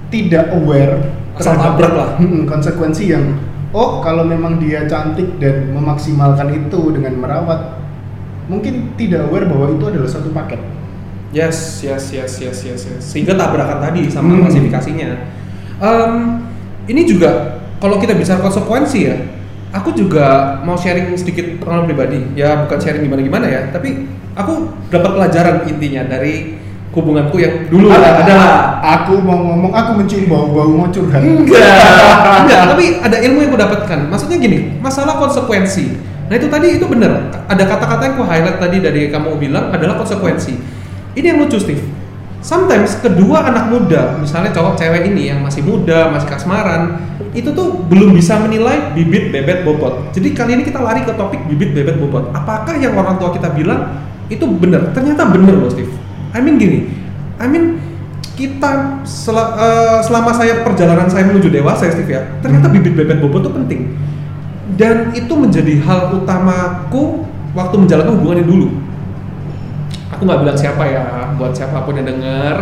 tidak 0.09 0.49
aware 0.57 1.05
Asal 1.37 1.53
tabrak 1.53 1.93
lah. 1.93 2.09
Mm, 2.23 2.49
konsekuensi 2.49 3.13
yang 3.13 3.37
oh 3.69 4.01
kalau 4.01 4.25
memang 4.25 4.57
dia 4.57 4.89
cantik 4.89 5.37
dan 5.37 5.69
memaksimalkan 5.69 6.49
itu 6.49 6.81
dengan 6.97 7.13
merawat 7.21 7.77
mungkin 8.49 8.97
tidak 8.97 9.29
aware 9.29 9.45
bahwa 9.45 9.69
itu 9.69 9.85
adalah 9.85 10.09
satu 10.09 10.33
paket 10.33 10.57
Yes, 11.29 11.83
yes, 11.83 12.15
yes, 12.15 12.39
yes, 12.39 12.57
yes, 12.63 12.81
yes. 12.87 13.03
Sehingga 13.03 13.35
tabrakan 13.35 13.83
tadi 13.83 14.07
sama 14.07 14.33
Hmm. 14.33 14.47
klasifikasinya. 14.47 15.09
Em, 15.83 16.13
ini 16.87 17.03
juga 17.03 17.59
kalau 17.77 17.99
kita 17.99 18.15
bicara 18.15 18.39
konsekuensi 18.39 18.99
ya, 19.03 19.19
aku 19.75 19.91
juga 19.91 20.57
mau 20.63 20.79
sharing 20.79 21.11
sedikit 21.19 21.59
pengalaman 21.59 21.91
pribadi. 21.91 22.19
Ya 22.39 22.63
bukan 22.63 22.79
sharing 22.79 23.03
gimana 23.03 23.21
gimana 23.21 23.45
ya, 23.51 23.61
tapi 23.75 24.07
aku 24.31 24.71
dapat 24.87 25.11
pelajaran 25.19 25.55
intinya 25.67 26.07
dari 26.07 26.55
hubunganku 26.95 27.35
yang 27.43 27.67
dulu. 27.67 27.91
Ah, 27.91 28.23
adalah 28.23 28.51
aku 28.79 29.19
mau 29.19 29.35
ngomong 29.35 29.75
aku 29.75 29.99
mencium 29.99 30.31
bau-bau 30.31 30.71
mau 30.71 30.87
curhat 30.87 31.19
enggak. 31.19 31.59
Enggak 32.47 32.61
tapi 32.71 32.85
ada 33.03 33.17
ilmu 33.19 33.43
yang 33.43 33.51
aku 33.51 33.59
dapatkan. 33.59 33.99
Maksudnya 34.07 34.37
gini 34.39 34.79
masalah 34.79 35.19
konsekuensi. 35.19 36.15
Nah 36.31 36.35
itu 36.39 36.47
tadi 36.47 36.79
itu 36.79 36.87
benar. 36.87 37.43
Ada 37.51 37.67
kata-kata 37.67 38.01
yang 38.07 38.13
aku 38.15 38.23
highlight 38.23 38.57
tadi 38.63 38.77
dari 38.79 39.11
kamu 39.11 39.35
bilang 39.35 39.75
adalah 39.75 39.99
konsekuensi. 39.99 40.55
Ini 41.19 41.35
yang 41.35 41.43
lucu 41.43 41.59
Steve 41.59 41.83
sometimes 42.45 42.93
kedua 43.01 43.41
anak 43.49 43.73
muda, 43.73 44.21
misalnya 44.21 44.53
cowok 44.53 44.77
cewek 44.77 45.09
ini 45.09 45.33
yang 45.33 45.41
masih 45.41 45.65
muda, 45.65 46.13
masih 46.13 46.29
kasmaran, 46.29 47.01
itu 47.33 47.49
tuh 47.49 47.81
belum 47.89 48.13
bisa 48.13 48.37
menilai 48.37 48.93
bibit 48.93 49.33
bebet 49.33 49.65
bobot. 49.65 50.13
Jadi 50.13 50.37
kali 50.37 50.61
ini 50.61 50.63
kita 50.63 50.77
lari 50.77 51.01
ke 51.01 51.17
topik 51.17 51.41
bibit 51.49 51.73
bebet 51.73 51.97
bobot. 51.97 52.29
Apakah 52.37 52.77
yang 52.77 52.93
orang 52.93 53.17
tua 53.17 53.33
kita 53.33 53.49
bilang 53.49 53.97
itu 54.29 54.45
benar? 54.45 54.93
Ternyata 54.93 55.25
benar 55.25 55.57
loh 55.57 55.73
Steve. 55.73 55.89
I 56.37 56.39
mean 56.45 56.61
gini, 56.61 56.85
I 57.41 57.49
mean 57.49 57.81
kita 58.37 59.01
sel- 59.09 59.55
eh, 59.57 59.99
selama 60.05 60.29
saya 60.37 60.61
perjalanan 60.61 61.09
saya 61.09 61.25
menuju 61.25 61.49
dewasa 61.49 61.89
ya 61.89 61.97
Steve 61.97 62.11
ya, 62.13 62.21
ternyata 62.45 62.69
bibit 62.69 62.93
bebet 62.93 63.25
bobot 63.25 63.41
itu 63.41 63.51
penting. 63.57 63.81
Dan 64.77 65.17
itu 65.17 65.33
menjadi 65.33 65.81
hal 65.81 66.13
utamaku 66.13 67.25
waktu 67.57 67.75
menjalankan 67.79 68.21
hubungan 68.21 68.45
yang 68.45 68.49
dulu 68.53 68.67
aku 70.15 70.23
nggak 70.23 70.39
bilang 70.47 70.57
siapa 70.57 70.83
ya 70.87 71.03
buat 71.35 71.51
siapa 71.51 71.83
pun 71.83 71.99
yang 71.99 72.07
denger. 72.07 72.55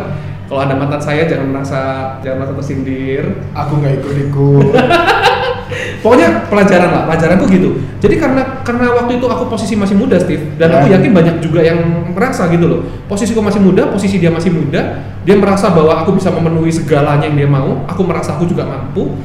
Kalau 0.43 0.60
ada 0.60 0.75
mantan 0.75 1.00
saya 1.01 1.24
jangan 1.25 1.50
merasa 1.53 1.81
jangan 2.25 2.43
merasa 2.43 2.53
tersindir. 2.57 3.24
Aku 3.53 3.79
nggak 3.79 4.01
ikut-ikut. 4.01 4.74
pokoknya 6.03 6.51
pelajaran 6.51 6.89
lah 6.91 7.01
pelajaranku 7.07 7.45
gitu. 7.50 7.69
Jadi 8.03 8.19
karena 8.19 8.62
karena 8.62 8.91
waktu 8.91 9.17
itu 9.17 9.25
aku 9.25 9.48
posisi 9.48 9.74
masih 9.79 9.95
muda 9.95 10.19
Steve 10.19 10.60
dan 10.60 10.75
aku 10.75 10.91
Ya. 10.91 11.00
yakin 11.00 11.12
banyak 11.15 11.36
juga 11.39 11.63
yang 11.63 11.79
merasa 12.12 12.51
gitu 12.51 12.67
loh. 12.67 12.79
Posisiku 13.07 13.39
masih 13.39 13.63
muda 13.63 13.88
posisi 13.88 14.19
dia 14.19 14.29
masih 14.29 14.51
muda 14.51 15.00
dia 15.24 15.36
merasa 15.39 15.72
bahwa 15.72 16.03
aku 16.03 16.19
bisa 16.19 16.27
memenuhi 16.29 16.69
segalanya 16.69 17.24
yang 17.25 17.39
dia 17.39 17.50
mau 17.50 17.88
aku 17.88 18.03
merasa 18.03 18.36
aku 18.36 18.43
juga 18.45 18.67
mampu 18.67 19.15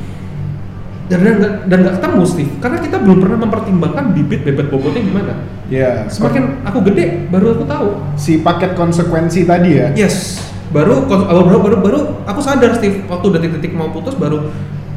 dan 1.08 1.20
dan 1.24 1.34
nggak- 1.40 1.58
dan 1.66 1.78
nggak 1.84 1.94
ketemu 2.00 2.22
Steve. 2.28 2.52
Karena 2.60 2.78
kita 2.84 2.96
belum 3.00 3.18
pernah 3.24 3.38
mempertimbangkan 3.48 4.04
bibit 4.12 4.40
bebet 4.44 4.68
bobotnya 4.68 5.02
gimana. 5.02 5.34
Ya, 5.68 6.04
semakin 6.08 6.64
aku 6.64 6.84
gede 6.92 7.28
baru 7.32 7.56
aku 7.56 7.64
tahu. 7.64 7.88
Si 8.16 8.40
paket 8.44 8.76
konsekuensi 8.76 9.48
tadi 9.48 9.80
ya. 9.80 9.92
Yes, 9.96 10.40
baru 10.68 11.08
baru 11.08 11.58
baru 11.60 11.76
baru, 11.80 12.00
aku 12.28 12.40
sadar 12.44 12.76
Steve. 12.76 13.04
Waktu 13.08 13.26
detik-detik 13.40 13.72
mau 13.72 13.88
putus 13.88 14.16
baru 14.16 14.52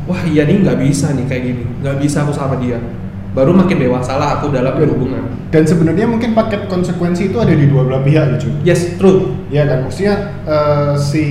wah 0.06 0.22
iya 0.28 0.44
nih 0.44 0.64
nggak 0.64 0.78
bisa 0.84 1.16
nih 1.16 1.26
kayak 1.26 1.44
gini. 1.48 1.64
Nggak 1.80 1.96
bisa 2.04 2.28
aku 2.28 2.36
sama 2.36 2.60
dia. 2.60 2.80
Baru 3.32 3.56
makin 3.56 3.80
dewasa 3.80 4.20
lah 4.20 4.44
aku 4.44 4.52
dalam 4.52 4.76
hubungan 4.76 5.24
Dan 5.56 5.64
sebenarnya 5.64 6.04
mungkin 6.04 6.36
paket 6.36 6.68
konsekuensi 6.68 7.32
itu 7.32 7.40
ada 7.40 7.56
di 7.56 7.64
dua 7.64 7.88
belah 7.88 8.04
pihak 8.04 8.36
lucu. 8.36 8.52
yes 8.68 9.00
true 9.00 9.41
Ya 9.52 9.68
kan, 9.68 9.84
maksudnya 9.84 10.16
eh, 10.48 10.96
si 10.96 11.24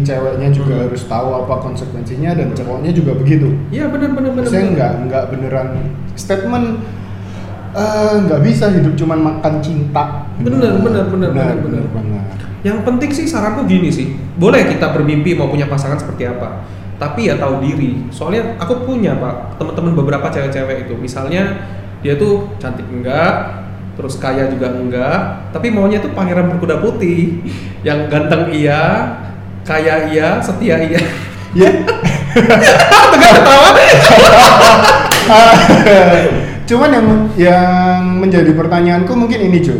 ceweknya 0.00 0.48
juga 0.48 0.72
Hmm. 0.80 0.84
harus 0.88 1.04
tahu 1.04 1.28
apa 1.36 1.54
konsekuensinya 1.60 2.32
dan 2.32 2.56
cowoknya 2.56 2.96
juga 2.96 3.12
begitu. 3.12 3.52
iya 3.68 3.92
benar 3.92 4.16
benar 4.16 4.32
benar 4.32 4.48
benar. 4.48 4.72
nggak 4.72 4.92
nggak 5.04 5.24
beneran 5.28 5.68
statement 6.16 6.80
eh, 7.76 8.14
nggak 8.24 8.40
bisa 8.40 8.72
hidup 8.72 8.96
cuman 8.96 9.18
makan 9.20 9.60
cinta. 9.60 10.24
Bener, 10.40 10.80
bener, 10.80 11.04
bener, 11.12 11.30
bener, 11.30 11.56
bener. 11.60 11.84
banget. 11.92 12.24
yang 12.64 12.82
penting 12.82 13.12
sih 13.14 13.22
saranku 13.22 13.68
gini 13.68 13.86
sih 13.86 14.18
boleh 14.34 14.66
kita 14.66 14.90
bermimpi 14.90 15.36
mau 15.36 15.46
punya 15.46 15.70
pasangan 15.70 15.94
seperti 15.94 16.26
apa 16.26 16.66
tapi 16.98 17.30
ya 17.30 17.38
tahu 17.38 17.62
diri 17.62 18.02
soalnya 18.10 18.58
aku 18.58 18.82
punya 18.82 19.14
pak 19.14 19.54
teman-teman 19.62 19.94
beberapa 19.94 20.26
cewek-cewek 20.26 20.90
itu 20.90 20.98
misalnya 20.98 21.54
dia 22.02 22.18
tuh 22.18 22.50
cantik 22.58 22.82
enggak 22.90 23.67
terus 23.98 24.14
kaya 24.22 24.46
juga 24.46 24.70
enggak. 24.70 25.50
Tapi 25.50 25.74
maunya 25.74 25.98
tuh 25.98 26.14
pangeran 26.14 26.46
berkuda 26.54 26.78
putih. 26.78 27.42
Yang 27.82 27.98
ganteng 28.08 28.54
iya 28.54 28.82
kaya 29.66 30.08
iya 30.08 30.38
setia 30.38 30.78
iya. 30.78 31.02
Ya, 32.38 32.76
tegar 33.10 33.30
ketawa. 33.40 33.68
Cuman 36.68 36.90
yang 36.92 37.08
yang 37.34 38.02
menjadi 38.20 38.52
pertanyaanku 38.52 39.10
mungkin 39.16 39.48
ini 39.48 39.58
Jo. 39.64 39.74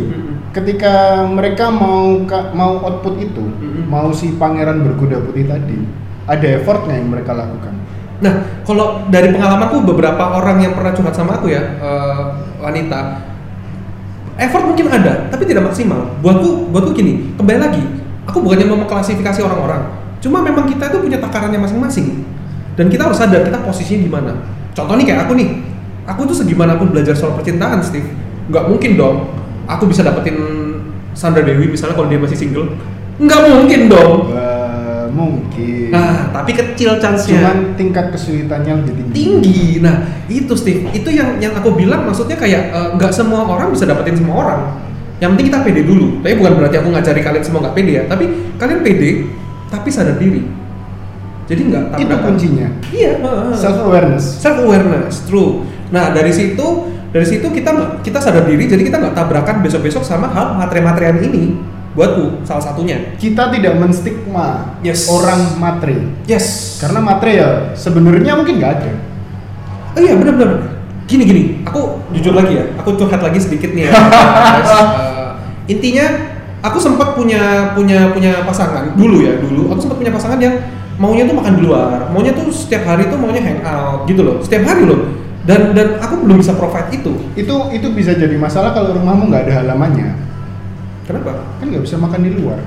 Ketika 0.49 1.23
mereka 1.29 1.69
mau 1.69 2.25
mau 2.51 2.73
output 2.83 3.21
itu, 3.21 3.45
mau 3.85 4.09
si 4.11 4.33
pangeran 4.35 4.81
berkuda 4.81 5.21
putih 5.21 5.45
tadi, 5.45 5.77
ada 6.25 6.47
effortnya 6.57 6.97
yang 6.97 7.13
mereka 7.13 7.37
lakukan. 7.37 7.79
Nah, 8.19 8.33
kalau 8.67 9.07
dari 9.07 9.31
pengalamanku 9.31 9.85
beberapa 9.85 10.35
orang 10.35 10.59
yang 10.59 10.73
pernah 10.75 10.91
curhat 10.91 11.15
sama 11.15 11.39
aku 11.39 11.53
ya, 11.53 11.63
eh, 11.79 12.23
wanita, 12.59 13.28
effort 14.39 14.63
mungkin 14.63 14.87
ada, 14.87 15.27
tapi 15.27 15.43
tidak 15.43 15.67
maksimal. 15.67 16.15
Buatku, 16.23 16.71
buatku 16.71 16.95
gini, 16.95 17.35
kembali 17.35 17.59
lagi, 17.59 17.83
aku 18.23 18.39
bukannya 18.39 18.65
mau 18.71 18.79
mengklasifikasi 18.87 19.43
orang-orang, 19.43 19.91
cuma 20.23 20.39
memang 20.39 20.63
kita 20.65 20.87
itu 20.89 20.97
punya 21.03 21.19
takarannya 21.19 21.59
masing-masing, 21.59 22.23
dan 22.79 22.87
kita 22.87 23.05
harus 23.05 23.19
sadar 23.19 23.43
kita 23.43 23.59
posisinya 23.59 24.01
di 24.07 24.11
mana. 24.11 24.33
Contoh 24.71 24.95
nih 24.95 25.05
kayak 25.11 25.27
aku 25.27 25.33
nih, 25.35 25.49
aku 26.07 26.21
tuh 26.31 26.35
segimana 26.39 26.79
aku 26.79 26.87
belajar 26.87 27.11
soal 27.13 27.35
percintaan, 27.35 27.83
Steve, 27.83 28.07
nggak 28.47 28.63
mungkin 28.71 28.95
dong, 28.95 29.27
aku 29.67 29.85
bisa 29.91 30.01
dapetin 30.01 30.39
Sandra 31.11 31.43
Dewi 31.43 31.67
misalnya 31.67 31.99
kalau 31.99 32.07
dia 32.07 32.17
masih 32.17 32.39
single, 32.39 32.79
nggak 33.19 33.41
mungkin 33.51 33.91
dong. 33.91 34.31
Mungkin. 35.11 35.89
Nah, 35.89 36.29
tapi 36.31 36.51
kecil 36.53 36.97
chance-nya 36.97 37.39
cuman 37.41 37.57
tingkat 37.75 38.09
kesulitannya 38.09 38.81
lebih 38.81 38.93
tinggi. 39.09 39.13
tinggi. 39.13 39.63
Nah, 39.81 39.95
itu 40.25 40.53
Steve, 40.53 40.87
itu 40.91 41.09
yang 41.09 41.37
yang 41.37 41.53
aku 41.53 41.73
bilang 41.73 42.05
maksudnya 42.05 42.35
kayak 42.35 42.71
eh, 42.71 42.89
nggak 42.95 43.11
semua 43.11 43.43
orang 43.43 43.69
bisa 43.69 43.85
dapetin 43.85 44.17
semua 44.17 44.35
orang. 44.45 44.59
Yang 45.19 45.29
penting 45.35 45.47
kita 45.51 45.59
pede 45.67 45.81
dulu. 45.83 46.07
Tapi 46.23 46.33
bukan 46.39 46.53
berarti 46.55 46.75
aku 46.79 46.89
ngajari 46.95 47.21
kalian 47.21 47.43
semua 47.43 47.59
nggak 47.67 47.75
pede 47.75 47.91
ya, 47.91 48.03
tapi 48.07 48.25
kalian 48.55 48.79
pede 48.81 49.09
tapi 49.67 49.89
sadar 49.91 50.15
diri. 50.15 50.41
Jadi 51.49 51.61
nggak 51.65 51.83
Itu 51.97 52.05
tabrakan. 52.05 52.25
kuncinya. 52.29 52.67
Iya, 52.93 53.11
Self 53.57 53.77
awareness. 53.83 54.23
self 54.37 54.57
awareness, 54.61 55.25
true. 55.25 55.65
Nah, 55.89 56.13
dari 56.13 56.29
situ 56.29 56.65
dari 57.09 57.25
situ 57.25 57.49
kita 57.49 57.99
kita 58.05 58.21
sadar 58.21 58.45
diri, 58.45 58.69
jadi 58.69 58.85
kita 58.85 59.01
nggak 59.01 59.15
tabrakan 59.17 59.65
besok-besok 59.65 60.05
sama 60.05 60.29
hal 60.29 60.53
materi-materian 60.55 61.17
ini. 61.25 61.57
Buatku 61.99 62.47
salah 62.47 62.63
satunya. 62.63 63.11
Kita 63.19 63.51
tidak 63.51 63.75
menstigma 63.75 64.79
Yes. 64.79 65.11
orang 65.11 65.59
matre. 65.59 65.99
Yes. 66.23 66.79
Karena 66.79 67.03
matre 67.03 67.35
ya 67.35 67.75
sebenarnya 67.75 68.39
mungkin 68.39 68.55
nggak 68.55 68.71
ada. 68.79 68.91
Oh 69.93 69.99
iya 69.99 70.15
benar-benar. 70.15 70.79
Gini 71.11 71.27
gini, 71.27 71.43
aku 71.67 71.99
jujur 72.15 72.31
lagi 72.31 72.55
ya, 72.55 72.71
aku 72.79 72.95
curhat 72.95 73.19
lagi 73.19 73.43
sedikit 73.43 73.75
nih 73.75 73.91
ya. 73.91 73.99
guys. 74.55 74.71
Eh, 74.71 75.29
intinya, 75.75 76.05
aku 76.63 76.79
sempat 76.79 77.19
punya 77.19 77.75
punya 77.75 78.15
punya 78.15 78.47
pasangan 78.47 78.95
dulu 78.95 79.19
ya 79.19 79.35
dulu. 79.35 79.75
Aku 79.75 79.83
sempat 79.83 79.99
punya 79.99 80.15
pasangan 80.15 80.39
yang 80.39 80.55
maunya 80.95 81.27
tuh 81.27 81.35
makan 81.35 81.59
di 81.59 81.67
luar, 81.67 82.07
maunya 82.15 82.31
tuh 82.31 82.47
setiap 82.47 82.87
hari 82.87 83.11
tuh 83.11 83.19
maunya 83.19 83.43
hangout 83.43 84.07
gitu 84.07 84.23
loh, 84.23 84.39
setiap 84.39 84.63
hari 84.71 84.87
loh. 84.87 85.03
Dan 85.43 85.75
dan 85.75 85.99
aku 85.99 86.23
belum 86.23 86.39
bisa 86.39 86.55
provide 86.55 86.95
itu. 86.95 87.11
Itu 87.35 87.75
itu 87.75 87.91
bisa 87.91 88.15
jadi 88.15 88.39
masalah 88.39 88.71
kalau 88.71 88.95
rumahmu 88.95 89.27
nggak 89.27 89.51
ada 89.51 89.53
halamannya. 89.65 90.28
Kenapa? 91.09 91.41
Kan 91.57 91.65
nggak 91.73 91.83
bisa 91.89 91.97
makan 91.97 92.19
di 92.21 92.31
luar. 92.37 92.61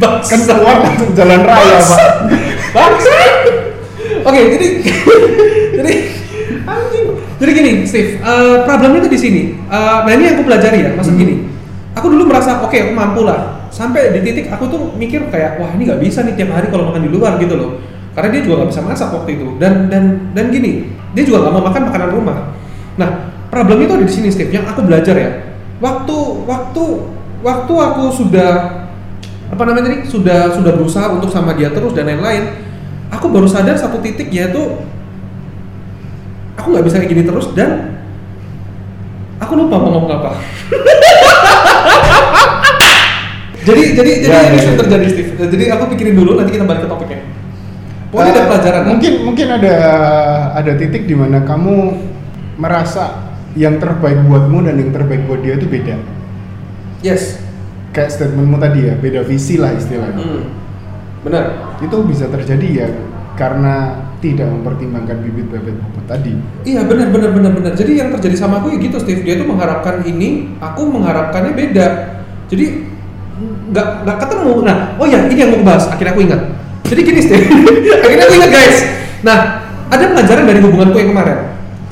Bangsa. 0.00 0.28
Kan 0.32 0.40
keluar 0.48 0.76
langsung 0.80 1.12
jalan 1.12 1.40
raya. 1.44 1.76
Pak. 1.76 2.00
Bangsa. 2.72 3.16
Oke, 4.24 4.40
jadi 4.56 4.66
jadi 5.76 5.94
anjing. 6.64 7.06
Jadi 7.36 7.50
gini, 7.52 7.72
Steve, 7.84 8.16
eh, 8.16 8.56
problemnya 8.64 9.04
tuh 9.04 9.12
di 9.12 9.20
sini. 9.20 9.42
Eh, 9.60 9.96
nah 10.08 10.12
ini 10.16 10.24
yang 10.24 10.40
aku 10.40 10.48
pelajari 10.48 10.88
ya, 10.88 10.90
maksud 10.96 11.12
Hmm. 11.12 11.20
gini. 11.20 11.34
Aku 11.94 12.08
dulu 12.08 12.32
merasa 12.32 12.64
oke, 12.64 12.72
aku 12.72 12.92
mampu 12.96 13.28
lah. 13.28 13.68
Sampai 13.68 14.16
di 14.16 14.24
titik 14.24 14.48
aku 14.48 14.64
tuh 14.72 14.80
mikir 14.96 15.28
kayak 15.28 15.60
wah 15.60 15.68
ini 15.76 15.84
nggak 15.84 16.00
bisa 16.00 16.24
nih 16.24 16.40
tiap 16.40 16.56
hari 16.56 16.72
kalau 16.72 16.88
makan 16.88 17.04
di 17.04 17.10
luar 17.12 17.36
gitu 17.36 17.60
loh. 17.60 17.76
Karena 18.16 18.32
dia 18.32 18.40
juga 18.40 18.64
nggak 18.64 18.70
bisa 18.72 18.80
masak 18.80 19.08
waktu 19.12 19.36
itu. 19.36 19.46
Dan 19.60 19.92
dan 19.92 20.32
dan 20.32 20.48
gini, 20.48 20.88
dia 21.12 21.22
juga 21.28 21.44
nggak 21.44 21.52
mau 21.60 21.64
makan 21.68 21.82
makanan 21.92 22.08
rumah. 22.08 22.38
Nah, 22.96 23.10
problem 23.52 23.84
itu 23.84 23.92
ada 23.92 24.06
di 24.08 24.14
sini, 24.14 24.32
Steve. 24.32 24.48
Yang 24.48 24.72
aku 24.72 24.80
belajar 24.88 25.12
ya. 25.12 25.30
Waktu 25.82 26.16
waktu 26.48 26.84
waktu 27.44 27.74
aku 27.76 28.04
sudah 28.08 28.50
apa 29.52 29.62
namanya 29.68 29.92
tadi 29.92 30.08
sudah 30.08 30.56
sudah 30.56 30.72
berusaha 30.72 31.12
untuk 31.12 31.28
sama 31.28 31.52
dia 31.52 31.68
terus 31.68 31.92
dan 31.92 32.08
lain-lain 32.08 32.56
aku 33.12 33.28
baru 33.28 33.44
sadar 33.44 33.76
satu 33.76 34.00
titik 34.00 34.32
yaitu 34.32 34.80
aku 36.56 36.72
nggak 36.72 36.84
bisa 36.88 36.96
kayak 36.98 37.12
gini 37.12 37.22
terus 37.28 37.52
dan 37.52 38.00
aku 39.38 39.52
lupa 39.60 39.76
mau 39.76 39.92
ngomong 40.00 40.12
apa 40.16 40.30
jadi 43.68 43.82
jadi 43.92 44.12
jadi 44.24 44.32
Ya, 44.32 44.40
ini 44.48 44.56
ya, 44.58 44.64
ya. 44.64 44.76
terjadi 44.80 45.06
Steve 45.12 45.30
jadi 45.36 45.64
aku 45.76 45.84
pikirin 45.92 46.16
dulu 46.16 46.40
nanti 46.40 46.56
kita 46.56 46.64
balik 46.64 46.88
ke 46.88 46.88
topiknya 46.88 47.20
pokoknya 48.08 48.30
ada 48.32 48.40
Eh, 48.40 48.46
pelajaran 48.48 48.80
kan? 48.80 48.90
Mungkin 48.96 49.12
mungkin 49.26 49.46
ada 49.52 49.74
ada 50.56 50.72
titik 50.80 51.04
di 51.04 51.14
mana 51.18 51.44
kamu 51.44 51.74
merasa 52.56 53.34
yang 53.58 53.78
terbaik 53.82 54.22
buatmu 54.26 54.66
dan 54.66 54.78
yang 54.78 54.90
terbaik 54.94 55.26
buat 55.26 55.42
dia 55.42 55.58
itu 55.58 55.66
beda. 55.66 55.98
Yes 57.04 57.44
Kayak 57.94 58.10
statementmu 58.10 58.58
tadi 58.58 58.90
ya, 58.90 58.98
beda 58.98 59.22
visi 59.22 59.54
lah 59.54 59.70
istilahnya. 59.70 60.18
Hmm. 60.18 60.42
benar 61.22 61.78
Itu 61.78 62.02
bisa 62.02 62.26
terjadi 62.26 62.68
ya 62.84 62.88
karena 63.38 64.02
tidak 64.18 64.50
mempertimbangkan 64.50 65.22
bibit 65.22 65.46
bebet 65.46 65.78
bobot 65.78 66.04
tadi. 66.10 66.34
Iya 66.66 66.82
benar 66.90 67.14
benar 67.14 67.30
benar 67.30 67.52
benar. 67.54 67.72
Jadi 67.78 68.02
yang 68.02 68.10
terjadi 68.18 68.34
sama 68.34 68.58
aku 68.58 68.74
ya 68.74 68.82
gitu 68.82 68.98
Steve. 68.98 69.22
Dia 69.22 69.38
tuh 69.38 69.46
mengharapkan 69.46 70.02
ini, 70.02 70.58
aku 70.58 70.90
mengharapkannya 70.90 71.54
beda. 71.54 71.86
Jadi 72.50 72.82
nggak 73.70 73.86
nggak 74.02 74.16
ketemu. 74.26 74.52
Nah, 74.66 74.76
oh 74.98 75.06
ya 75.06 75.18
ini 75.30 75.34
yang 75.38 75.50
mau 75.54 75.62
bahas. 75.62 75.86
Akhirnya 75.86 76.18
aku 76.18 76.22
ingat. 76.26 76.40
Jadi 76.90 77.00
gini 77.06 77.20
Steve. 77.22 77.46
Akhirnya 78.04 78.24
aku 78.26 78.34
ingat 78.42 78.50
guys. 78.50 78.78
Nah, 79.22 79.38
ada 79.86 80.04
pelajaran 80.10 80.44
dari 80.50 80.58
hubunganku 80.58 80.98
yang 80.98 81.14
kemarin. 81.14 81.38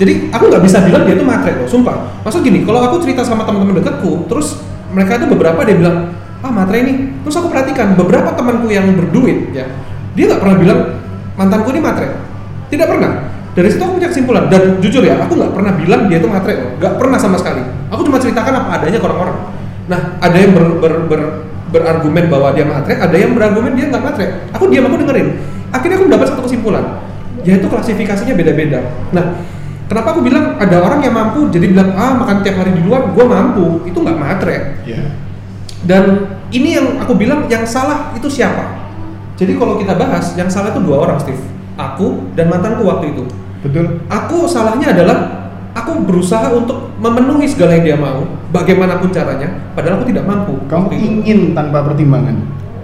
Jadi 0.02 0.34
aku 0.34 0.50
nggak 0.50 0.62
bisa 0.66 0.82
bilang 0.82 1.06
dia 1.06 1.14
tuh 1.14 1.26
matre 1.26 1.54
loh, 1.62 1.68
sumpah. 1.70 2.26
Maksud 2.26 2.42
gini, 2.42 2.66
kalau 2.66 2.82
aku 2.82 2.98
cerita 3.06 3.22
sama 3.22 3.46
teman-teman 3.46 3.78
dekatku, 3.78 4.26
terus 4.26 4.58
mereka 4.92 5.18
tuh 5.18 5.28
beberapa 5.32 5.60
dia 5.64 5.76
bilang, 5.76 6.12
ah 6.44 6.52
matre 6.52 6.76
ini 6.84 7.12
terus 7.24 7.36
aku 7.40 7.48
perhatikan 7.48 7.96
beberapa 7.96 8.32
temanku 8.36 8.68
yang 8.68 8.92
berduit 8.92 9.52
ya 9.56 9.66
dia 10.12 10.24
nggak 10.28 10.40
pernah 10.44 10.56
bilang 10.60 10.80
mantanku 11.36 11.72
ini 11.72 11.80
matre. 11.80 12.08
Tidak 12.68 12.86
pernah. 12.88 13.28
Dari 13.52 13.68
situ 13.68 13.84
aku 13.84 14.00
punya 14.00 14.08
kesimpulan. 14.08 14.44
Dan 14.48 14.80
jujur 14.80 15.04
ya 15.04 15.20
aku 15.20 15.36
nggak 15.36 15.52
pernah 15.52 15.72
bilang 15.76 16.08
dia 16.08 16.20
itu 16.20 16.28
matre 16.28 16.56
loh. 16.56 16.70
Nggak 16.80 16.94
pernah 17.00 17.18
sama 17.20 17.36
sekali. 17.36 17.60
Aku 17.92 18.00
cuma 18.04 18.16
ceritakan 18.20 18.64
apa 18.64 18.68
adanya 18.80 18.98
ke 19.00 19.06
orang-orang. 19.08 19.38
Nah 19.88 20.00
ada 20.20 20.36
yang 20.36 20.52
ber, 20.56 20.64
ber, 20.80 20.92
ber- 21.08 21.34
berargumen 21.72 22.28
bahwa 22.28 22.52
dia 22.52 22.68
matre 22.68 23.00
ada 23.00 23.16
yang 23.16 23.32
berargumen 23.32 23.72
dia 23.72 23.88
nggak 23.88 24.02
matre. 24.04 24.26
Aku 24.52 24.68
diam 24.68 24.88
aku 24.88 25.00
dengerin. 25.00 25.28
Akhirnya 25.72 25.96
aku 26.00 26.04
mendapat 26.08 26.26
satu 26.32 26.42
kesimpulan 26.44 26.84
yaitu 27.42 27.66
klasifikasinya 27.66 28.36
beda-beda. 28.38 28.80
Nah 29.10 29.40
kenapa 29.86 30.14
aku 30.14 30.20
bilang 30.22 30.58
ada 30.58 30.76
orang 30.82 31.00
yang 31.02 31.14
mampu 31.14 31.48
jadi 31.50 31.66
bilang 31.70 31.94
ah 31.96 32.18
makan 32.18 32.42
tiap 32.42 32.60
hari 32.60 32.74
di 32.76 32.82
luar 32.84 33.10
gua 33.14 33.24
mampu 33.26 33.86
itu 33.86 33.98
nggak 33.98 34.18
matre 34.18 34.82
ya 34.86 35.02
dan 35.82 36.38
ini 36.54 36.78
yang 36.78 36.86
aku 37.02 37.16
bilang 37.18 37.50
yang 37.50 37.66
salah 37.66 38.14
itu 38.14 38.28
siapa? 38.30 38.78
Jadi 39.34 39.58
kalau 39.58 39.74
kita 39.80 39.98
bahas, 39.98 40.36
yang 40.38 40.46
salah 40.46 40.70
itu 40.70 40.80
dua 40.84 41.02
orang, 41.02 41.18
Steve. 41.18 41.42
Aku 41.74 42.30
dan 42.38 42.52
mantanku 42.52 42.86
waktu 42.86 43.16
itu. 43.16 43.24
betul 43.62 44.02
Aku 44.10 44.44
salahnya 44.46 44.90
adalah 44.92 45.48
aku 45.72 46.04
berusaha 46.04 46.52
untuk 46.52 46.92
memenuhi 47.00 47.48
segala 47.48 47.78
yang 47.78 47.84
dia 47.86 47.98
mau, 47.98 48.26
bagaimanapun 48.52 49.10
caranya, 49.10 49.48
padahal 49.72 50.02
aku 50.02 50.06
tidak 50.12 50.28
mampu. 50.28 50.54
kamu 50.68 50.82
waktu 50.86 50.96
itu. 50.98 51.06
ingin 51.08 51.38
tanpa 51.56 51.82
pertimbangan 51.82 52.36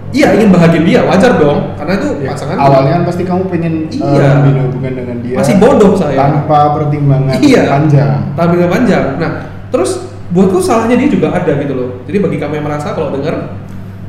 Iya, 0.09 0.27
ingin 0.33 0.49
bahagia 0.49 0.81
dia, 0.81 0.99
wajar 1.05 1.37
dong. 1.37 1.77
Karena 1.77 1.93
itu 1.95 2.09
Ya, 2.19 2.33
pasangan 2.33 2.57
awalnya 2.57 2.91
kan 2.97 3.03
pasti 3.05 3.23
kamu 3.23 3.43
pengen 3.45 3.73
eh, 3.87 4.01
Iya. 4.01 4.29
membina 4.41 4.61
hubungan 4.65 4.93
dengan 4.97 5.17
dia 5.21 5.35
masih 5.37 5.55
bodoh 5.61 5.93
saya. 5.93 6.17
tanpa 6.17 6.59
pertimbangan 6.73 7.37
Iya. 7.37 7.61
panjang 7.69 8.11
tampilnya 8.33 8.67
panjang. 8.67 9.05
Nah, 9.21 9.31
terus 9.69 9.91
buatku 10.29 10.57
salahnya 10.57 10.97
dia 10.97 11.09
juga 11.09 11.29
ada 11.29 11.51
gitu 11.55 11.73
loh. 11.73 11.89
Jadi 12.05 12.17
bagi 12.19 12.37
kamu 12.37 12.53
yang 12.57 12.65
merasa 12.65 12.93
kalau 12.93 13.13
denger, 13.13 13.35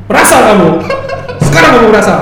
merasa 0.09 0.35
kamu. 0.49 0.69
Sekarang 1.45 1.69
kamu 1.77 1.87
merasa. 1.89 2.15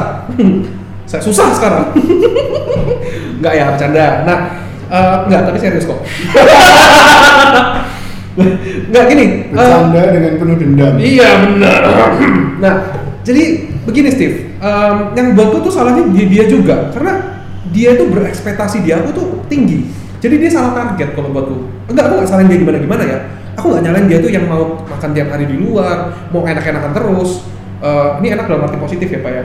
Saya 1.09 1.21
susah 1.23 1.49
sekarang. 1.51 1.89
Enggak 3.39 3.53
ya, 3.55 3.65
bercanda. 3.71 4.05
Nah, 4.27 4.37
eh, 4.85 5.15
enggak, 5.25 5.41
tapi 5.47 5.57
serius 5.57 5.87
kok. 5.87 5.97
enggak 8.37 9.03
gini. 9.09 9.25
eh, 9.25 9.55
bercanda 9.55 10.01
dengan 10.11 10.33
penuh 10.37 10.55
dendam 10.59 10.93
Iya 10.99 11.29
benar. 11.47 11.81
nah, 12.63 12.73
jadi 13.21 13.68
begini 13.89 14.09
Steve, 14.13 14.49
Em, 14.59 15.15
yang 15.15 15.39
buatku 15.39 15.63
tuh 15.63 15.71
salahnya 15.71 16.03
di 16.11 16.27
dia 16.27 16.43
juga 16.43 16.91
karena 16.91 17.39
dia 17.71 17.95
tuh 17.95 18.11
berekspektasi 18.11 18.83
di 18.83 18.91
aku 18.91 19.15
tuh 19.15 19.27
tinggi. 19.47 19.87
Jadi 20.19 20.35
dia 20.35 20.51
salah 20.51 20.75
target 20.75 21.15
kalau 21.15 21.31
buatku. 21.31 21.87
Enggak, 21.87 22.11
aku 22.11 22.13
nggak 22.19 22.27
salahin 22.27 22.51
dia 22.51 22.59
gimana 22.59 22.77
gimana 22.83 23.03
ya. 23.07 23.17
Aku 23.55 23.71
nggak 23.71 23.87
nyalain 23.87 24.07
dia 24.11 24.19
tuh 24.19 24.31
yang 24.35 24.51
mau 24.51 24.83
makan 24.83 25.15
tiap 25.15 25.31
hari 25.31 25.47
di 25.47 25.55
luar, 25.63 26.11
mau 26.35 26.43
enak-enakan 26.43 26.91
terus. 26.91 27.47
Eh, 27.79 28.09
ini 28.19 28.27
enak 28.35 28.51
dalam 28.51 28.67
arti 28.67 28.75
positif 28.83 29.07
ya 29.07 29.19
pak 29.23 29.31
ya. 29.31 29.43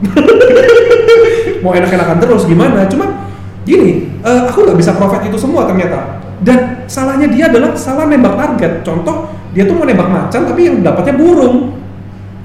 mau 1.64 1.76
enak-enakan 1.76 2.16
terus 2.16 2.48
gimana? 2.48 2.88
Cuma 2.88 3.28
gini, 3.68 4.08
eh, 4.24 4.40
aku 4.48 4.64
nggak 4.64 4.78
bisa 4.80 4.96
profit 4.96 5.20
itu 5.28 5.36
semua 5.36 5.68
ternyata. 5.68 6.16
Dan 6.40 6.88
salahnya 6.88 7.28
dia 7.28 7.52
adalah 7.52 7.76
salah 7.76 8.08
nembak 8.08 8.40
target. 8.40 8.80
Contoh, 8.88 9.28
dia 9.52 9.68
tuh 9.68 9.76
mau 9.76 9.84
nembak 9.84 10.08
macan 10.08 10.48
tapi 10.48 10.64
yang 10.64 10.80
dapatnya 10.80 11.12
burung. 11.12 11.76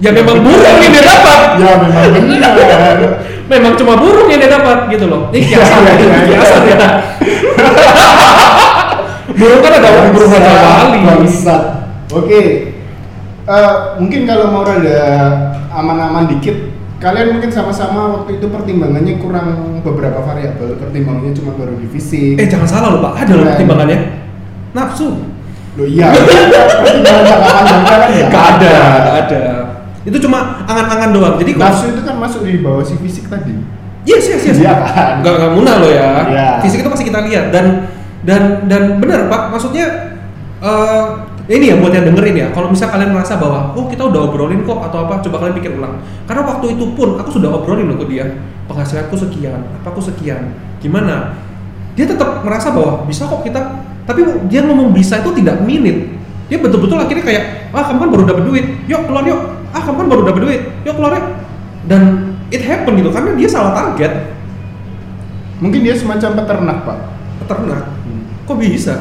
Ya 0.03 0.11
memang 0.11 0.43
burung 0.43 0.77
yang 0.83 0.91
dia 0.91 1.05
dapat. 1.07 1.63
ya 1.63 1.79
memang 1.79 2.11
benar 2.11 2.51
Memang 3.47 3.71
cuma 3.79 3.95
burung 3.95 4.27
yang 4.27 4.43
dia 4.43 4.51
dapat 4.51 4.91
gitu 4.91 5.07
loh. 5.07 5.31
Ini 5.31 5.47
kiasan, 5.47 5.79
Iya, 5.79 5.93
iya, 5.95 6.03
iya. 6.03 6.19
kiasan 6.27 6.61
ya. 6.67 6.75
burung 9.39 9.63
kan 9.63 9.71
ada 9.79 10.11
burung 10.11 10.27
raja 10.27 10.51
wali. 10.59 10.99
Bangsat. 11.07 11.63
Oke. 12.11 12.41
Eh, 13.43 13.73
mungkin 13.99 14.27
kalau 14.27 14.51
mau 14.51 14.63
rada 14.67 14.99
aman-aman 15.71 16.27
dikit, 16.31 16.55
kalian 16.99 17.39
mungkin 17.39 17.51
sama-sama 17.51 18.19
waktu 18.19 18.39
itu 18.43 18.47
pertimbangannya 18.51 19.23
kurang 19.23 19.79
beberapa 19.87 20.19
variabel. 20.19 20.83
Pertimbangannya 20.83 21.31
cuma 21.31 21.55
baru 21.55 21.79
di 21.79 21.87
fisik. 21.95 22.35
Eh 22.39 22.47
jangan 22.51 22.67
salah 22.67 22.89
loh 22.91 22.99
pak, 23.07 23.23
ada 23.23 23.39
loh 23.39 23.47
pertimbangannya. 23.47 23.99
Nafsu. 24.75 25.15
Loh 25.79 25.87
iya. 25.87 26.11
pertimbangan 26.11 27.23
jangka 27.23 27.47
panjang 27.55 27.81
kan 27.87 27.99
ya? 28.11 28.27
Gak 28.27 28.45
ada, 28.59 28.73
gak 28.99 29.15
ada. 29.27 29.62
Itu 30.03 30.17
cuma 30.19 30.63
angan-angan 30.67 31.09
doang. 31.15 31.35
Jadi 31.39 31.55
Nafsu 31.55 31.95
itu 31.95 32.01
kan 32.03 32.15
masuk 32.19 32.43
di 32.43 32.59
bawah 32.59 32.83
si 32.83 32.99
fisik 32.99 33.31
tadi. 33.31 33.55
Yes, 34.03 34.27
yes, 34.27 34.43
yes. 34.51 34.57
Iya 34.59 34.75
kan? 34.83 35.23
Gak, 35.23 35.33
gak 35.39 35.51
munah 35.55 35.75
loh 35.79 35.91
ya. 35.91 36.27
Iya. 36.27 36.47
Fisik 36.59 36.83
itu 36.83 36.89
pasti 36.91 37.07
kita 37.07 37.23
lihat 37.23 37.55
dan 37.55 37.87
dan 38.27 38.67
dan 38.67 38.99
benar 38.99 39.31
pak. 39.31 39.55
Maksudnya 39.55 39.87
eh, 40.59 41.05
ini 41.47 41.71
ya 41.71 41.75
buat 41.79 41.95
yang 41.95 42.11
dengerin 42.11 42.35
ya. 42.35 42.47
Kalau 42.51 42.67
misal 42.67 42.91
kalian 42.91 43.15
merasa 43.15 43.39
bahwa 43.39 43.71
oh 43.75 43.87
kita 43.87 44.03
udah 44.07 44.27
obrolin 44.27 44.67
kok 44.67 44.79
atau 44.91 45.07
apa, 45.07 45.23
coba 45.23 45.35
kalian 45.43 45.55
pikir 45.55 45.71
ulang. 45.75 46.03
Karena 46.27 46.43
waktu 46.43 46.75
itu 46.75 46.85
pun 46.95 47.15
aku 47.15 47.39
sudah 47.39 47.49
obrolin 47.51 47.87
loh 47.87 47.99
ke 47.99 48.07
dia. 48.11 48.27
Penghasilanku 48.63 49.15
sekian, 49.19 49.59
apa 49.59 49.91
aku 49.91 49.99
sekian, 49.99 50.55
gimana? 50.79 51.35
Dia 51.99 52.07
tetap 52.07 52.47
merasa 52.47 52.71
bahwa 52.71 53.03
bisa 53.07 53.27
kok 53.27 53.43
kita. 53.43 53.59
Tapi 54.03 54.23
dia 54.51 54.63
ngomong 54.67 54.91
bisa 54.91 55.23
itu 55.23 55.31
tidak 55.35 55.63
minit. 55.63 56.11
Dia 56.51 56.59
betul-betul 56.59 56.99
akhirnya 56.99 57.23
kayak 57.23 57.43
ah 57.71 57.87
kamu 57.87 58.03
kan 58.03 58.09
baru 58.11 58.23
dapat 58.27 58.43
duit, 58.47 58.65
yuk 58.87 59.07
keluar 59.07 59.23
yuk. 59.23 59.62
Ah 59.73 59.81
kamu 59.81 59.97
kan 59.97 60.07
baru 60.07 60.21
dapat 60.23 60.41
duit, 60.41 60.61
yuk 60.83 60.93
keluar. 60.93 61.17
Dan 61.83 62.01
it 62.47 62.61
happen 62.61 62.93
gitu 62.93 63.09
karena 63.09 63.33
dia 63.33 63.43
salah 63.45 63.73
target 63.73 64.31
Mungkin 65.57 65.79
dia 65.79 65.91
semacam 65.93 66.29
peternak, 66.37 66.77
Pak. 66.83 66.99
peternak 67.39 67.83
kok 68.43 68.55
bisa 68.55 68.95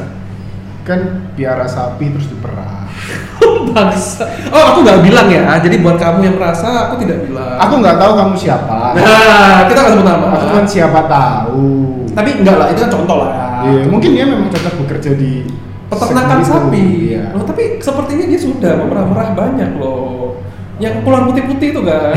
Kan 0.83 1.31
piara 1.33 1.63
sapi 1.63 2.11
terus 2.11 2.27
diperah. 2.27 2.83
bangsa 3.73 4.27
oh 4.51 4.65
aku 4.69 4.79
nggak 4.83 5.01
bilang 5.01 5.27
ya 5.27 5.57
jadi 5.57 5.79
buat 5.79 5.97
kamu 5.97 6.19
yang 6.23 6.37
merasa 6.37 6.91
aku 6.91 7.01
tidak 7.01 7.25
bilang 7.25 7.57
Aku 7.57 7.79
nggak 7.79 7.97
tahu 7.97 8.13
kamu 8.15 8.35
siapa. 8.35 8.93
nah 8.93 9.65
kita 9.65 9.79
nggak 9.79 9.93
sebut 9.95 10.07
nama 10.07 10.27
Aku 10.35 10.47
kan 10.53 10.67
siapa 10.67 11.01
tahu. 11.07 11.71
tapi 12.13 12.31
enggak 12.37 12.57
lah 12.59 12.67
itu 12.69 12.81
kan 12.81 12.91
contoh 12.93 13.17
lah 13.23 13.31
Iya, 13.63 13.87
mungkin 13.87 14.11
dia 14.13 14.27
memang 14.27 14.51
cocok 14.51 14.75
bekerja 14.85 15.11
di 15.15 15.47
peternakan 15.87 16.41
sapi 16.43 16.85
Iya. 17.09 17.31
loh 17.31 17.47
tapi 17.47 17.79
sepertinya 17.79 18.27
dia 18.27 18.37
sudah 18.37 18.73
memerah-merah 18.77 19.29
banyak 19.33 19.71
loh 19.79 20.43
yang 20.81 21.05
keluar 21.05 21.29
putih-putih 21.29 21.69
itu 21.77 21.81
kan? 21.85 22.17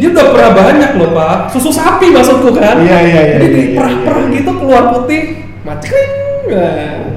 Dia 0.00 0.08
udah 0.08 0.26
perah 0.32 0.50
banyak 0.56 0.90
loh 0.96 1.10
pak. 1.12 1.52
Susu 1.52 1.68
sapi 1.68 2.10
maksudku 2.10 2.56
kan? 2.56 2.80
Iya, 2.80 2.98
iya, 3.04 3.20
iya, 3.28 3.36
jadi 3.38 3.58
iya, 3.60 3.68
iya, 3.68 3.76
perah-perah 3.76 4.24
iya. 4.24 4.34
gitu 4.40 4.50
keluar 4.56 4.84
putih 4.96 5.20
macring 5.62 6.22
Nah. 6.42 7.14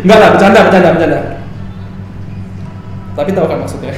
enggak 0.00 0.16
lah 0.16 0.28
bercanda 0.32 0.60
bercanda 0.64 0.88
bercanda. 0.96 1.20
Tapi 3.14 3.30
tahu 3.30 3.46
kan 3.46 3.58
maksudnya? 3.62 3.92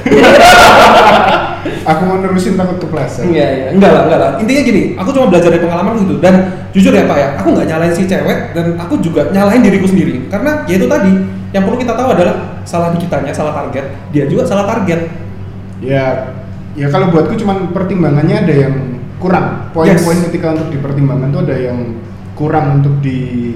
Aku 1.87 2.01
mau 2.05 2.19
nerusin 2.21 2.53
takut 2.59 2.77
kepleset. 2.83 3.31
Iya 3.31 3.47
iya, 3.47 3.67
enggak 3.73 3.91
lah, 3.95 4.01
enggak 4.05 4.19
lah. 4.19 4.31
Intinya 4.43 4.61
gini, 4.61 4.81
aku 4.93 5.09
cuma 5.15 5.31
belajar 5.31 5.49
dari 5.49 5.63
pengalaman 5.63 6.03
gitu. 6.03 6.19
Dan 6.21 6.33
jujur 6.75 6.91
ya 6.93 7.07
Pak 7.09 7.17
ya, 7.17 7.27
aku 7.39 7.47
nggak 7.55 7.67
nyalain 7.71 7.93
si 7.95 8.03
cewek 8.05 8.53
dan 8.53 8.77
aku 8.77 8.99
juga 9.01 9.31
nyalain 9.31 9.63
diriku 9.63 9.87
sendiri. 9.89 10.27
Karena 10.29 10.67
ya 10.69 10.75
itu 10.77 10.85
tadi 10.85 11.11
yang 11.55 11.63
perlu 11.63 11.77
kita 11.79 11.93
tahu 11.95 12.11
adalah 12.11 12.59
salah 12.67 12.91
di 12.91 12.99
kitanya, 12.99 13.31
salah 13.31 13.55
target, 13.55 13.85
dia 14.11 14.27
juga 14.27 14.43
salah 14.43 14.67
target. 14.67 15.07
Ya, 15.79 16.35
ya 16.75 16.87
kalau 16.91 17.13
buatku 17.13 17.39
cuman 17.39 17.71
pertimbangannya 17.71 18.43
ada 18.43 18.53
yang 18.53 18.73
kurang. 19.17 19.71
Poin-poin 19.71 20.19
ketika 20.29 20.53
untuk 20.57 20.69
dipertimbangkan 20.73 21.29
tuh 21.31 21.41
ada 21.47 21.55
yang 21.57 21.79
kurang 22.37 22.81
untuk 22.83 23.01
di 23.01 23.53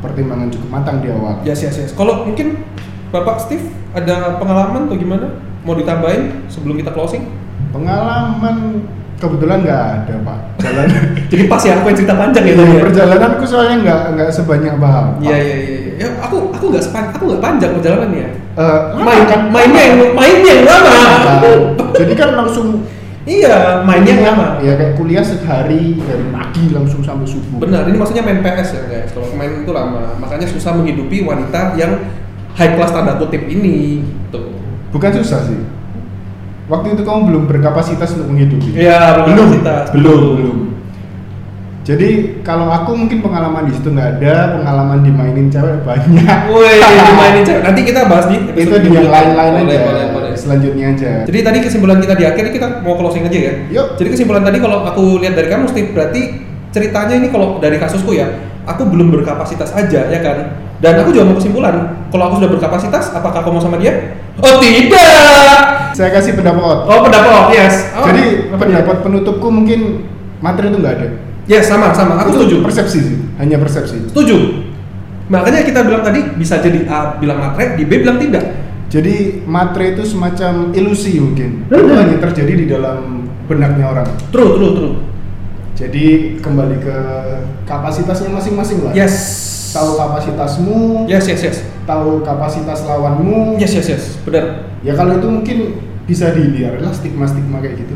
pertimbangan 0.00 0.48
cukup 0.50 0.68
matang 0.72 0.98
di 1.04 1.08
awal. 1.12 1.44
Yes 1.44 1.60
yes 1.62 1.76
yes. 1.76 1.92
Kalau 1.92 2.26
mungkin 2.26 2.64
Bapak 3.10 3.42
Steve 3.42 3.70
ada 3.92 4.38
pengalaman 4.38 4.88
atau 4.88 4.96
gimana? 4.96 5.26
Mau 5.62 5.76
ditambahin 5.76 6.48
sebelum 6.48 6.80
kita 6.80 6.90
closing? 6.96 7.28
Pengalaman 7.70 8.88
kebetulan 9.20 9.60
nggak 9.60 9.82
ada 10.02 10.14
pak. 10.24 10.38
Jalan. 10.64 10.86
Jadi 11.30 11.42
pas 11.46 11.62
ya 11.62 11.76
aku 11.78 11.86
yang 11.92 11.98
cerita 12.00 12.14
panjang 12.16 12.44
ya 12.48 12.54
ya. 12.56 12.80
Perjalananku 12.80 13.44
soalnya 13.44 13.76
nggak 13.84 14.02
nggak 14.16 14.30
sebanyak 14.32 14.74
Bapak. 14.80 15.20
Iya 15.20 15.36
iya 15.36 15.56
iya. 15.60 15.89
Iya. 16.00 16.08
Ya, 16.08 16.16
aku 16.24 16.48
aku 16.56 16.64
nggak 16.72 16.84
sepan, 16.88 17.12
aku 17.12 17.22
nggak 17.28 17.42
panjang 17.44 17.70
perjalanannya. 17.76 18.28
Eh, 18.56 18.80
Main 18.96 19.24
kan 19.28 19.40
mainnya 19.52 19.82
yang 19.84 19.96
mainnya 20.16 20.52
yang 20.56 20.66
lama. 20.66 20.96
Tahu. 21.20 21.52
Jadi 22.00 22.12
kan 22.16 22.32
langsung 22.32 22.88
Iya, 23.28 23.84
mainnya 23.84 24.16
yang 24.16 24.26
lama. 24.32 24.48
Ya 24.64 24.80
kayak 24.80 24.96
kuliah 24.96 25.20
sehari 25.20 26.00
dari 26.00 26.24
pagi 26.32 26.72
langsung 26.72 27.04
sampai 27.04 27.28
subuh. 27.28 27.60
Benar, 27.60 27.84
ini 27.84 28.00
maksudnya 28.00 28.24
main 28.24 28.40
PS 28.40 28.80
ya 28.80 28.82
guys. 28.88 29.12
Kalau 29.12 29.28
main 29.36 29.60
itu 29.60 29.70
lama, 29.70 30.16
makanya 30.16 30.48
susah 30.48 30.72
menghidupi 30.72 31.28
wanita 31.28 31.76
yang 31.76 32.00
high 32.56 32.72
class 32.74 32.96
tanda 32.96 33.20
kutip 33.20 33.44
ini. 33.44 34.00
Tuh. 34.32 34.56
Bukan 34.88 35.20
susah 35.20 35.44
sih. 35.44 35.60
Waktu 36.72 36.96
itu 36.96 37.02
kamu 37.04 37.20
belum 37.28 37.42
berkapasitas 37.44 38.16
untuk 38.16 38.32
menghidupi. 38.32 38.78
Iya, 38.78 39.26
belum 39.26 39.48
belum, 39.92 40.20
belum. 40.40 40.56
Jadi 41.80 42.44
kalau 42.44 42.68
aku 42.68 42.92
mungkin 42.92 43.24
pengalaman 43.24 43.64
di 43.64 43.72
situ 43.72 43.88
nggak 43.88 44.20
ada, 44.20 44.60
pengalaman 44.60 45.00
dimainin 45.00 45.48
cewek 45.48 45.80
banyak. 45.80 46.38
Woi, 46.52 46.76
dimainin 46.76 47.42
cewek. 47.42 47.62
Nanti 47.64 47.80
kita 47.88 48.00
bahas 48.04 48.28
di 48.28 48.36
itu 48.52 48.74
di 48.84 48.88
yang 48.92 49.08
lain-lain 49.08 49.64
aja. 49.64 49.80
boleh, 49.88 50.04
boleh. 50.12 50.32
Selanjutnya 50.36 50.92
aja. 50.92 51.24
Jadi 51.24 51.38
tadi 51.40 51.58
kesimpulan 51.64 51.96
kita 52.04 52.14
di 52.20 52.24
akhir 52.28 52.52
kita 52.52 52.84
mau 52.84 53.00
closing 53.00 53.24
aja 53.24 53.38
ya. 53.38 53.52
Yuk. 53.72 53.96
Jadi 53.96 54.08
kesimpulan 54.12 54.44
tadi 54.44 54.60
kalau 54.60 54.84
aku 54.84 55.24
lihat 55.24 55.40
dari 55.40 55.48
kamu 55.48 55.72
Steve 55.72 55.96
berarti 55.96 56.20
ceritanya 56.68 57.14
ini 57.16 57.32
kalau 57.32 57.56
dari 57.56 57.80
kasusku 57.80 58.12
ya, 58.12 58.28
aku 58.68 58.84
belum 58.84 59.08
berkapasitas 59.16 59.72
aja 59.72 60.04
ya 60.04 60.20
kan. 60.20 60.60
Dan 60.80 60.96
aku 61.00 61.12
juga 61.12 61.28
mau 61.28 61.36
kesimpulan, 61.36 62.08
kalau 62.08 62.32
aku 62.32 62.40
sudah 62.40 62.56
berkapasitas, 62.56 63.12
apakah 63.12 63.44
kamu 63.44 63.60
mau 63.60 63.60
sama 63.60 63.76
dia? 63.76 64.16
Oh 64.40 64.56
tidak. 64.64 65.92
Saya 65.92 66.08
kasih 66.08 66.40
pendapat. 66.40 66.88
Oh 66.88 67.04
pendapat, 67.04 67.52
yes. 67.52 67.92
Oh, 67.92 68.08
Jadi 68.08 68.48
pendapat 68.48 69.04
penutupku 69.04 69.48
mungkin 69.52 70.08
materi 70.40 70.72
itu 70.72 70.80
nggak 70.80 70.94
ada. 70.96 71.08
Yes 71.50 71.66
sama 71.66 71.90
sama. 71.90 72.22
Aku 72.22 72.30
setuju. 72.30 72.62
Persepsi 72.62 72.98
sih, 73.02 73.18
hanya 73.42 73.58
persepsi. 73.58 74.06
Setuju. 74.14 74.70
Makanya 75.26 75.66
kita 75.66 75.82
bilang 75.82 76.06
tadi 76.06 76.22
bisa 76.38 76.62
jadi 76.62 76.86
A 76.86 77.18
bilang 77.18 77.42
matre, 77.42 77.74
di 77.74 77.82
B 77.82 78.06
bilang 78.06 78.22
tidak. 78.22 78.54
Jadi 78.90 79.46
materi 79.46 79.94
itu 79.94 80.02
semacam 80.02 80.74
ilusi 80.74 81.18
mungkin. 81.18 81.66
Itu 81.70 81.94
hanya 81.94 82.18
terjadi 82.18 82.52
di 82.54 82.66
dalam 82.66 83.26
benaknya 83.46 83.86
orang. 83.86 84.06
True, 84.34 84.58
true, 84.58 84.72
true. 84.78 84.94
Jadi 85.78 86.38
kembali 86.42 86.76
ke 86.82 86.96
kapasitasnya 87.66 88.30
masing-masing 88.34 88.82
lah. 88.86 88.92
Yes. 88.94 89.14
Tahu 89.70 89.94
kapasitasmu, 89.94 91.06
Yes, 91.06 91.30
yes, 91.30 91.46
yes. 91.46 91.58
tahu 91.86 92.26
kapasitas 92.26 92.82
lawanmu. 92.82 93.54
Yes, 93.62 93.70
yes, 93.78 93.86
yes. 93.86 94.04
Benar. 94.26 94.66
Ya 94.82 94.98
kalau 94.98 95.22
itu 95.22 95.30
mungkin 95.30 95.58
bisa 96.10 96.34
dihindari 96.34 96.82
lah 96.82 96.90
stigma-stigma 96.90 97.62
kayak 97.62 97.86
gitu. 97.86 97.94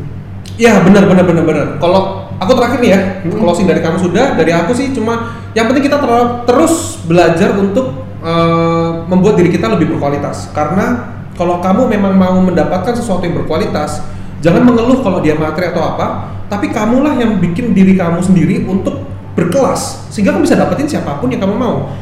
Ya 0.55 0.79
benar 0.87 1.11
benar 1.11 1.25
benar 1.27 1.43
benar. 1.43 1.67
Kalau 1.83 2.31
aku 2.39 2.53
terakhir 2.55 2.79
nih 2.79 2.91
ya, 2.95 3.01
Hmm. 3.27 3.43
closing 3.43 3.67
dari 3.67 3.83
kamu 3.83 3.99
sudah, 3.99 4.39
dari 4.39 4.55
aku 4.55 4.71
sih 4.71 4.95
cuma 4.95 5.35
yang 5.55 5.67
penting 5.67 5.91
kita 5.91 5.99
ter- 5.99 6.35
terus 6.47 6.99
belajar 7.07 7.59
untuk 7.59 8.07
eh, 8.25 8.91
membuat 9.05 9.37
diri 9.37 9.53
kita 9.53 9.69
lebih 9.69 9.93
berkualitas. 9.93 10.49
Karena 10.57 11.13
kalau 11.37 11.61
kamu 11.61 11.93
memang 11.93 12.17
mau 12.17 12.41
mendapatkan 12.41 12.97
sesuatu 12.97 13.21
yang 13.21 13.37
berkualitas, 13.37 14.01
jangan 14.41 14.65
mengeluh 14.65 15.05
kalau 15.05 15.21
dia 15.21 15.37
materi 15.37 15.69
atau 15.69 15.85
apa, 15.85 16.33
tapi 16.49 16.73
kamulah 16.73 17.21
yang 17.21 17.37
bikin 17.37 17.77
diri 17.77 17.93
kamu 17.93 18.25
sendiri 18.25 18.65
untuk 18.65 19.05
berkelas 19.37 20.09
sehingga 20.09 20.33
kamu 20.33 20.47
bisa 20.49 20.57
dapetin 20.57 20.89
siapa 20.89 21.21
pun 21.21 21.29
yang 21.29 21.43
kamu 21.45 21.53
mau. 21.53 21.93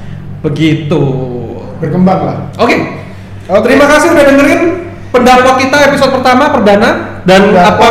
Begitu. 0.47 1.03
Berkembang 1.83 2.21
lah. 2.23 2.37
Oke. 2.63 2.77
Oke. 3.51 3.67
Terima 3.75 3.91
kasih 3.91 4.15
udah 4.15 4.23
dengerin 4.23 4.63
pendapat 5.13 5.69
kita 5.69 5.77
episode 5.93 6.11
pertama 6.11 6.49
perdana 6.51 7.21
dan 7.23 7.53
apa? 7.55 7.87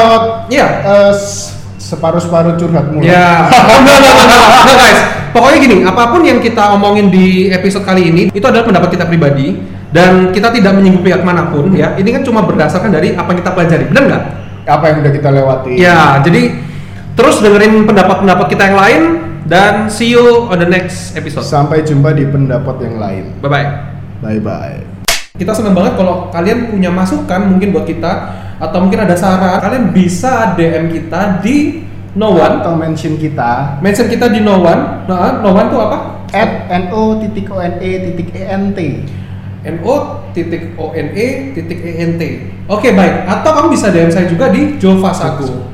S- 1.14 1.54
separuh-separuh 1.78 2.56
curhat 2.56 2.88
mulu. 2.88 3.04
Ya, 3.04 3.46
oh, 4.68 4.76
guys. 4.80 5.00
Pokoknya 5.32 5.58
gini, 5.64 5.78
apa 5.88 6.12
pun 6.12 6.22
yang 6.28 6.40
kita 6.44 6.76
omongin 6.76 7.08
di 7.08 7.48
episode 7.52 7.88
kali 7.88 8.12
ini 8.12 8.24
itu 8.32 8.44
adalah 8.44 8.68
pendapat 8.68 8.96
kita 9.00 9.08
pribadi 9.08 9.60
dan 9.92 10.32
kita 10.36 10.52
tidak 10.52 10.76
menyinggung 10.76 11.04
pihak 11.04 11.24
mana 11.24 11.48
pun 11.52 11.72
ya. 11.72 11.96
Ini 11.96 12.10
kan 12.20 12.22
cuma 12.24 12.44
berdasarkan 12.44 12.92
dari 12.92 13.16
apa 13.16 13.32
yang 13.32 13.40
kita 13.44 13.52
pelajari, 13.56 13.84
benar 13.92 14.04
nggak? 14.08 14.24
Apa 14.68 14.84
yang 14.92 14.98
udah 15.04 15.14
kita 15.16 15.30
lewati. 15.32 15.74
Ya, 15.80 16.20
jadi 16.24 16.42
terus 17.16 17.40
dengerin 17.44 17.84
pendapat-pendapat 17.88 18.46
kita 18.52 18.64
yang 18.72 18.78
lain 18.80 19.02
dan 19.48 19.92
see 19.92 20.12
you 20.12 20.48
on 20.48 20.60
the 20.60 20.68
next 20.68 21.16
episode. 21.16 21.44
Sampai 21.48 21.84
jumpa 21.84 22.16
di 22.16 22.28
pendapat 22.28 22.76
yang 22.84 22.96
lain. 23.00 23.24
Bye 23.40 23.52
bye. 23.52 23.68
Bye 24.20 24.40
bye. 24.40 24.91
Kita 25.42 25.58
senang 25.58 25.74
banget 25.74 25.98
kalau 25.98 26.30
kalian 26.30 26.70
punya 26.70 26.94
masukan 26.94 27.50
mungkin 27.50 27.74
buat 27.74 27.90
kita 27.90 28.14
atau 28.62 28.78
mungkin 28.78 29.10
ada 29.10 29.18
saran, 29.18 29.58
kalian 29.58 29.90
bisa 29.90 30.54
DM 30.54 30.94
kita 30.94 31.42
di 31.42 31.82
no 32.14 32.38
one, 32.38 32.62
Atau 32.62 32.78
mention 32.78 33.18
kita 33.18 33.82
mention 33.82 34.06
kita 34.06 34.30
di 34.30 34.46
no 34.46 34.62
one. 34.62 35.10
Nah, 35.10 35.42
no 35.42 35.50
one 35.50 35.66
tuh 35.74 35.82
apa? 35.82 35.98
at 36.32 36.70
no 36.94 37.20
titik 37.20 37.50
one 37.50 37.76
titik 37.82 38.30
ent. 38.38 38.78
no 39.82 39.96
titik 40.32 40.78
o 40.80 40.94
n 40.94 41.08
e 41.12 41.58
titik 41.58 41.80
e 41.84 41.92
n 42.06 42.12
t. 42.22 42.22
Oke 42.70 42.94
baik. 42.94 43.26
Atau 43.26 43.52
kamu 43.58 43.68
bisa 43.74 43.92
DM 43.92 44.14
saya 44.14 44.30
juga 44.30 44.54
di 44.54 44.78
Jova 44.78 45.12
Sagu. 45.12 45.66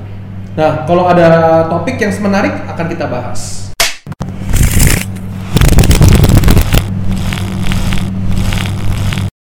Nah 0.58 0.88
kalau 0.90 1.06
ada 1.12 1.68
topik 1.70 2.02
yang 2.02 2.16
menarik 2.24 2.56
akan 2.72 2.86
kita 2.90 3.06
bahas. 3.06 3.67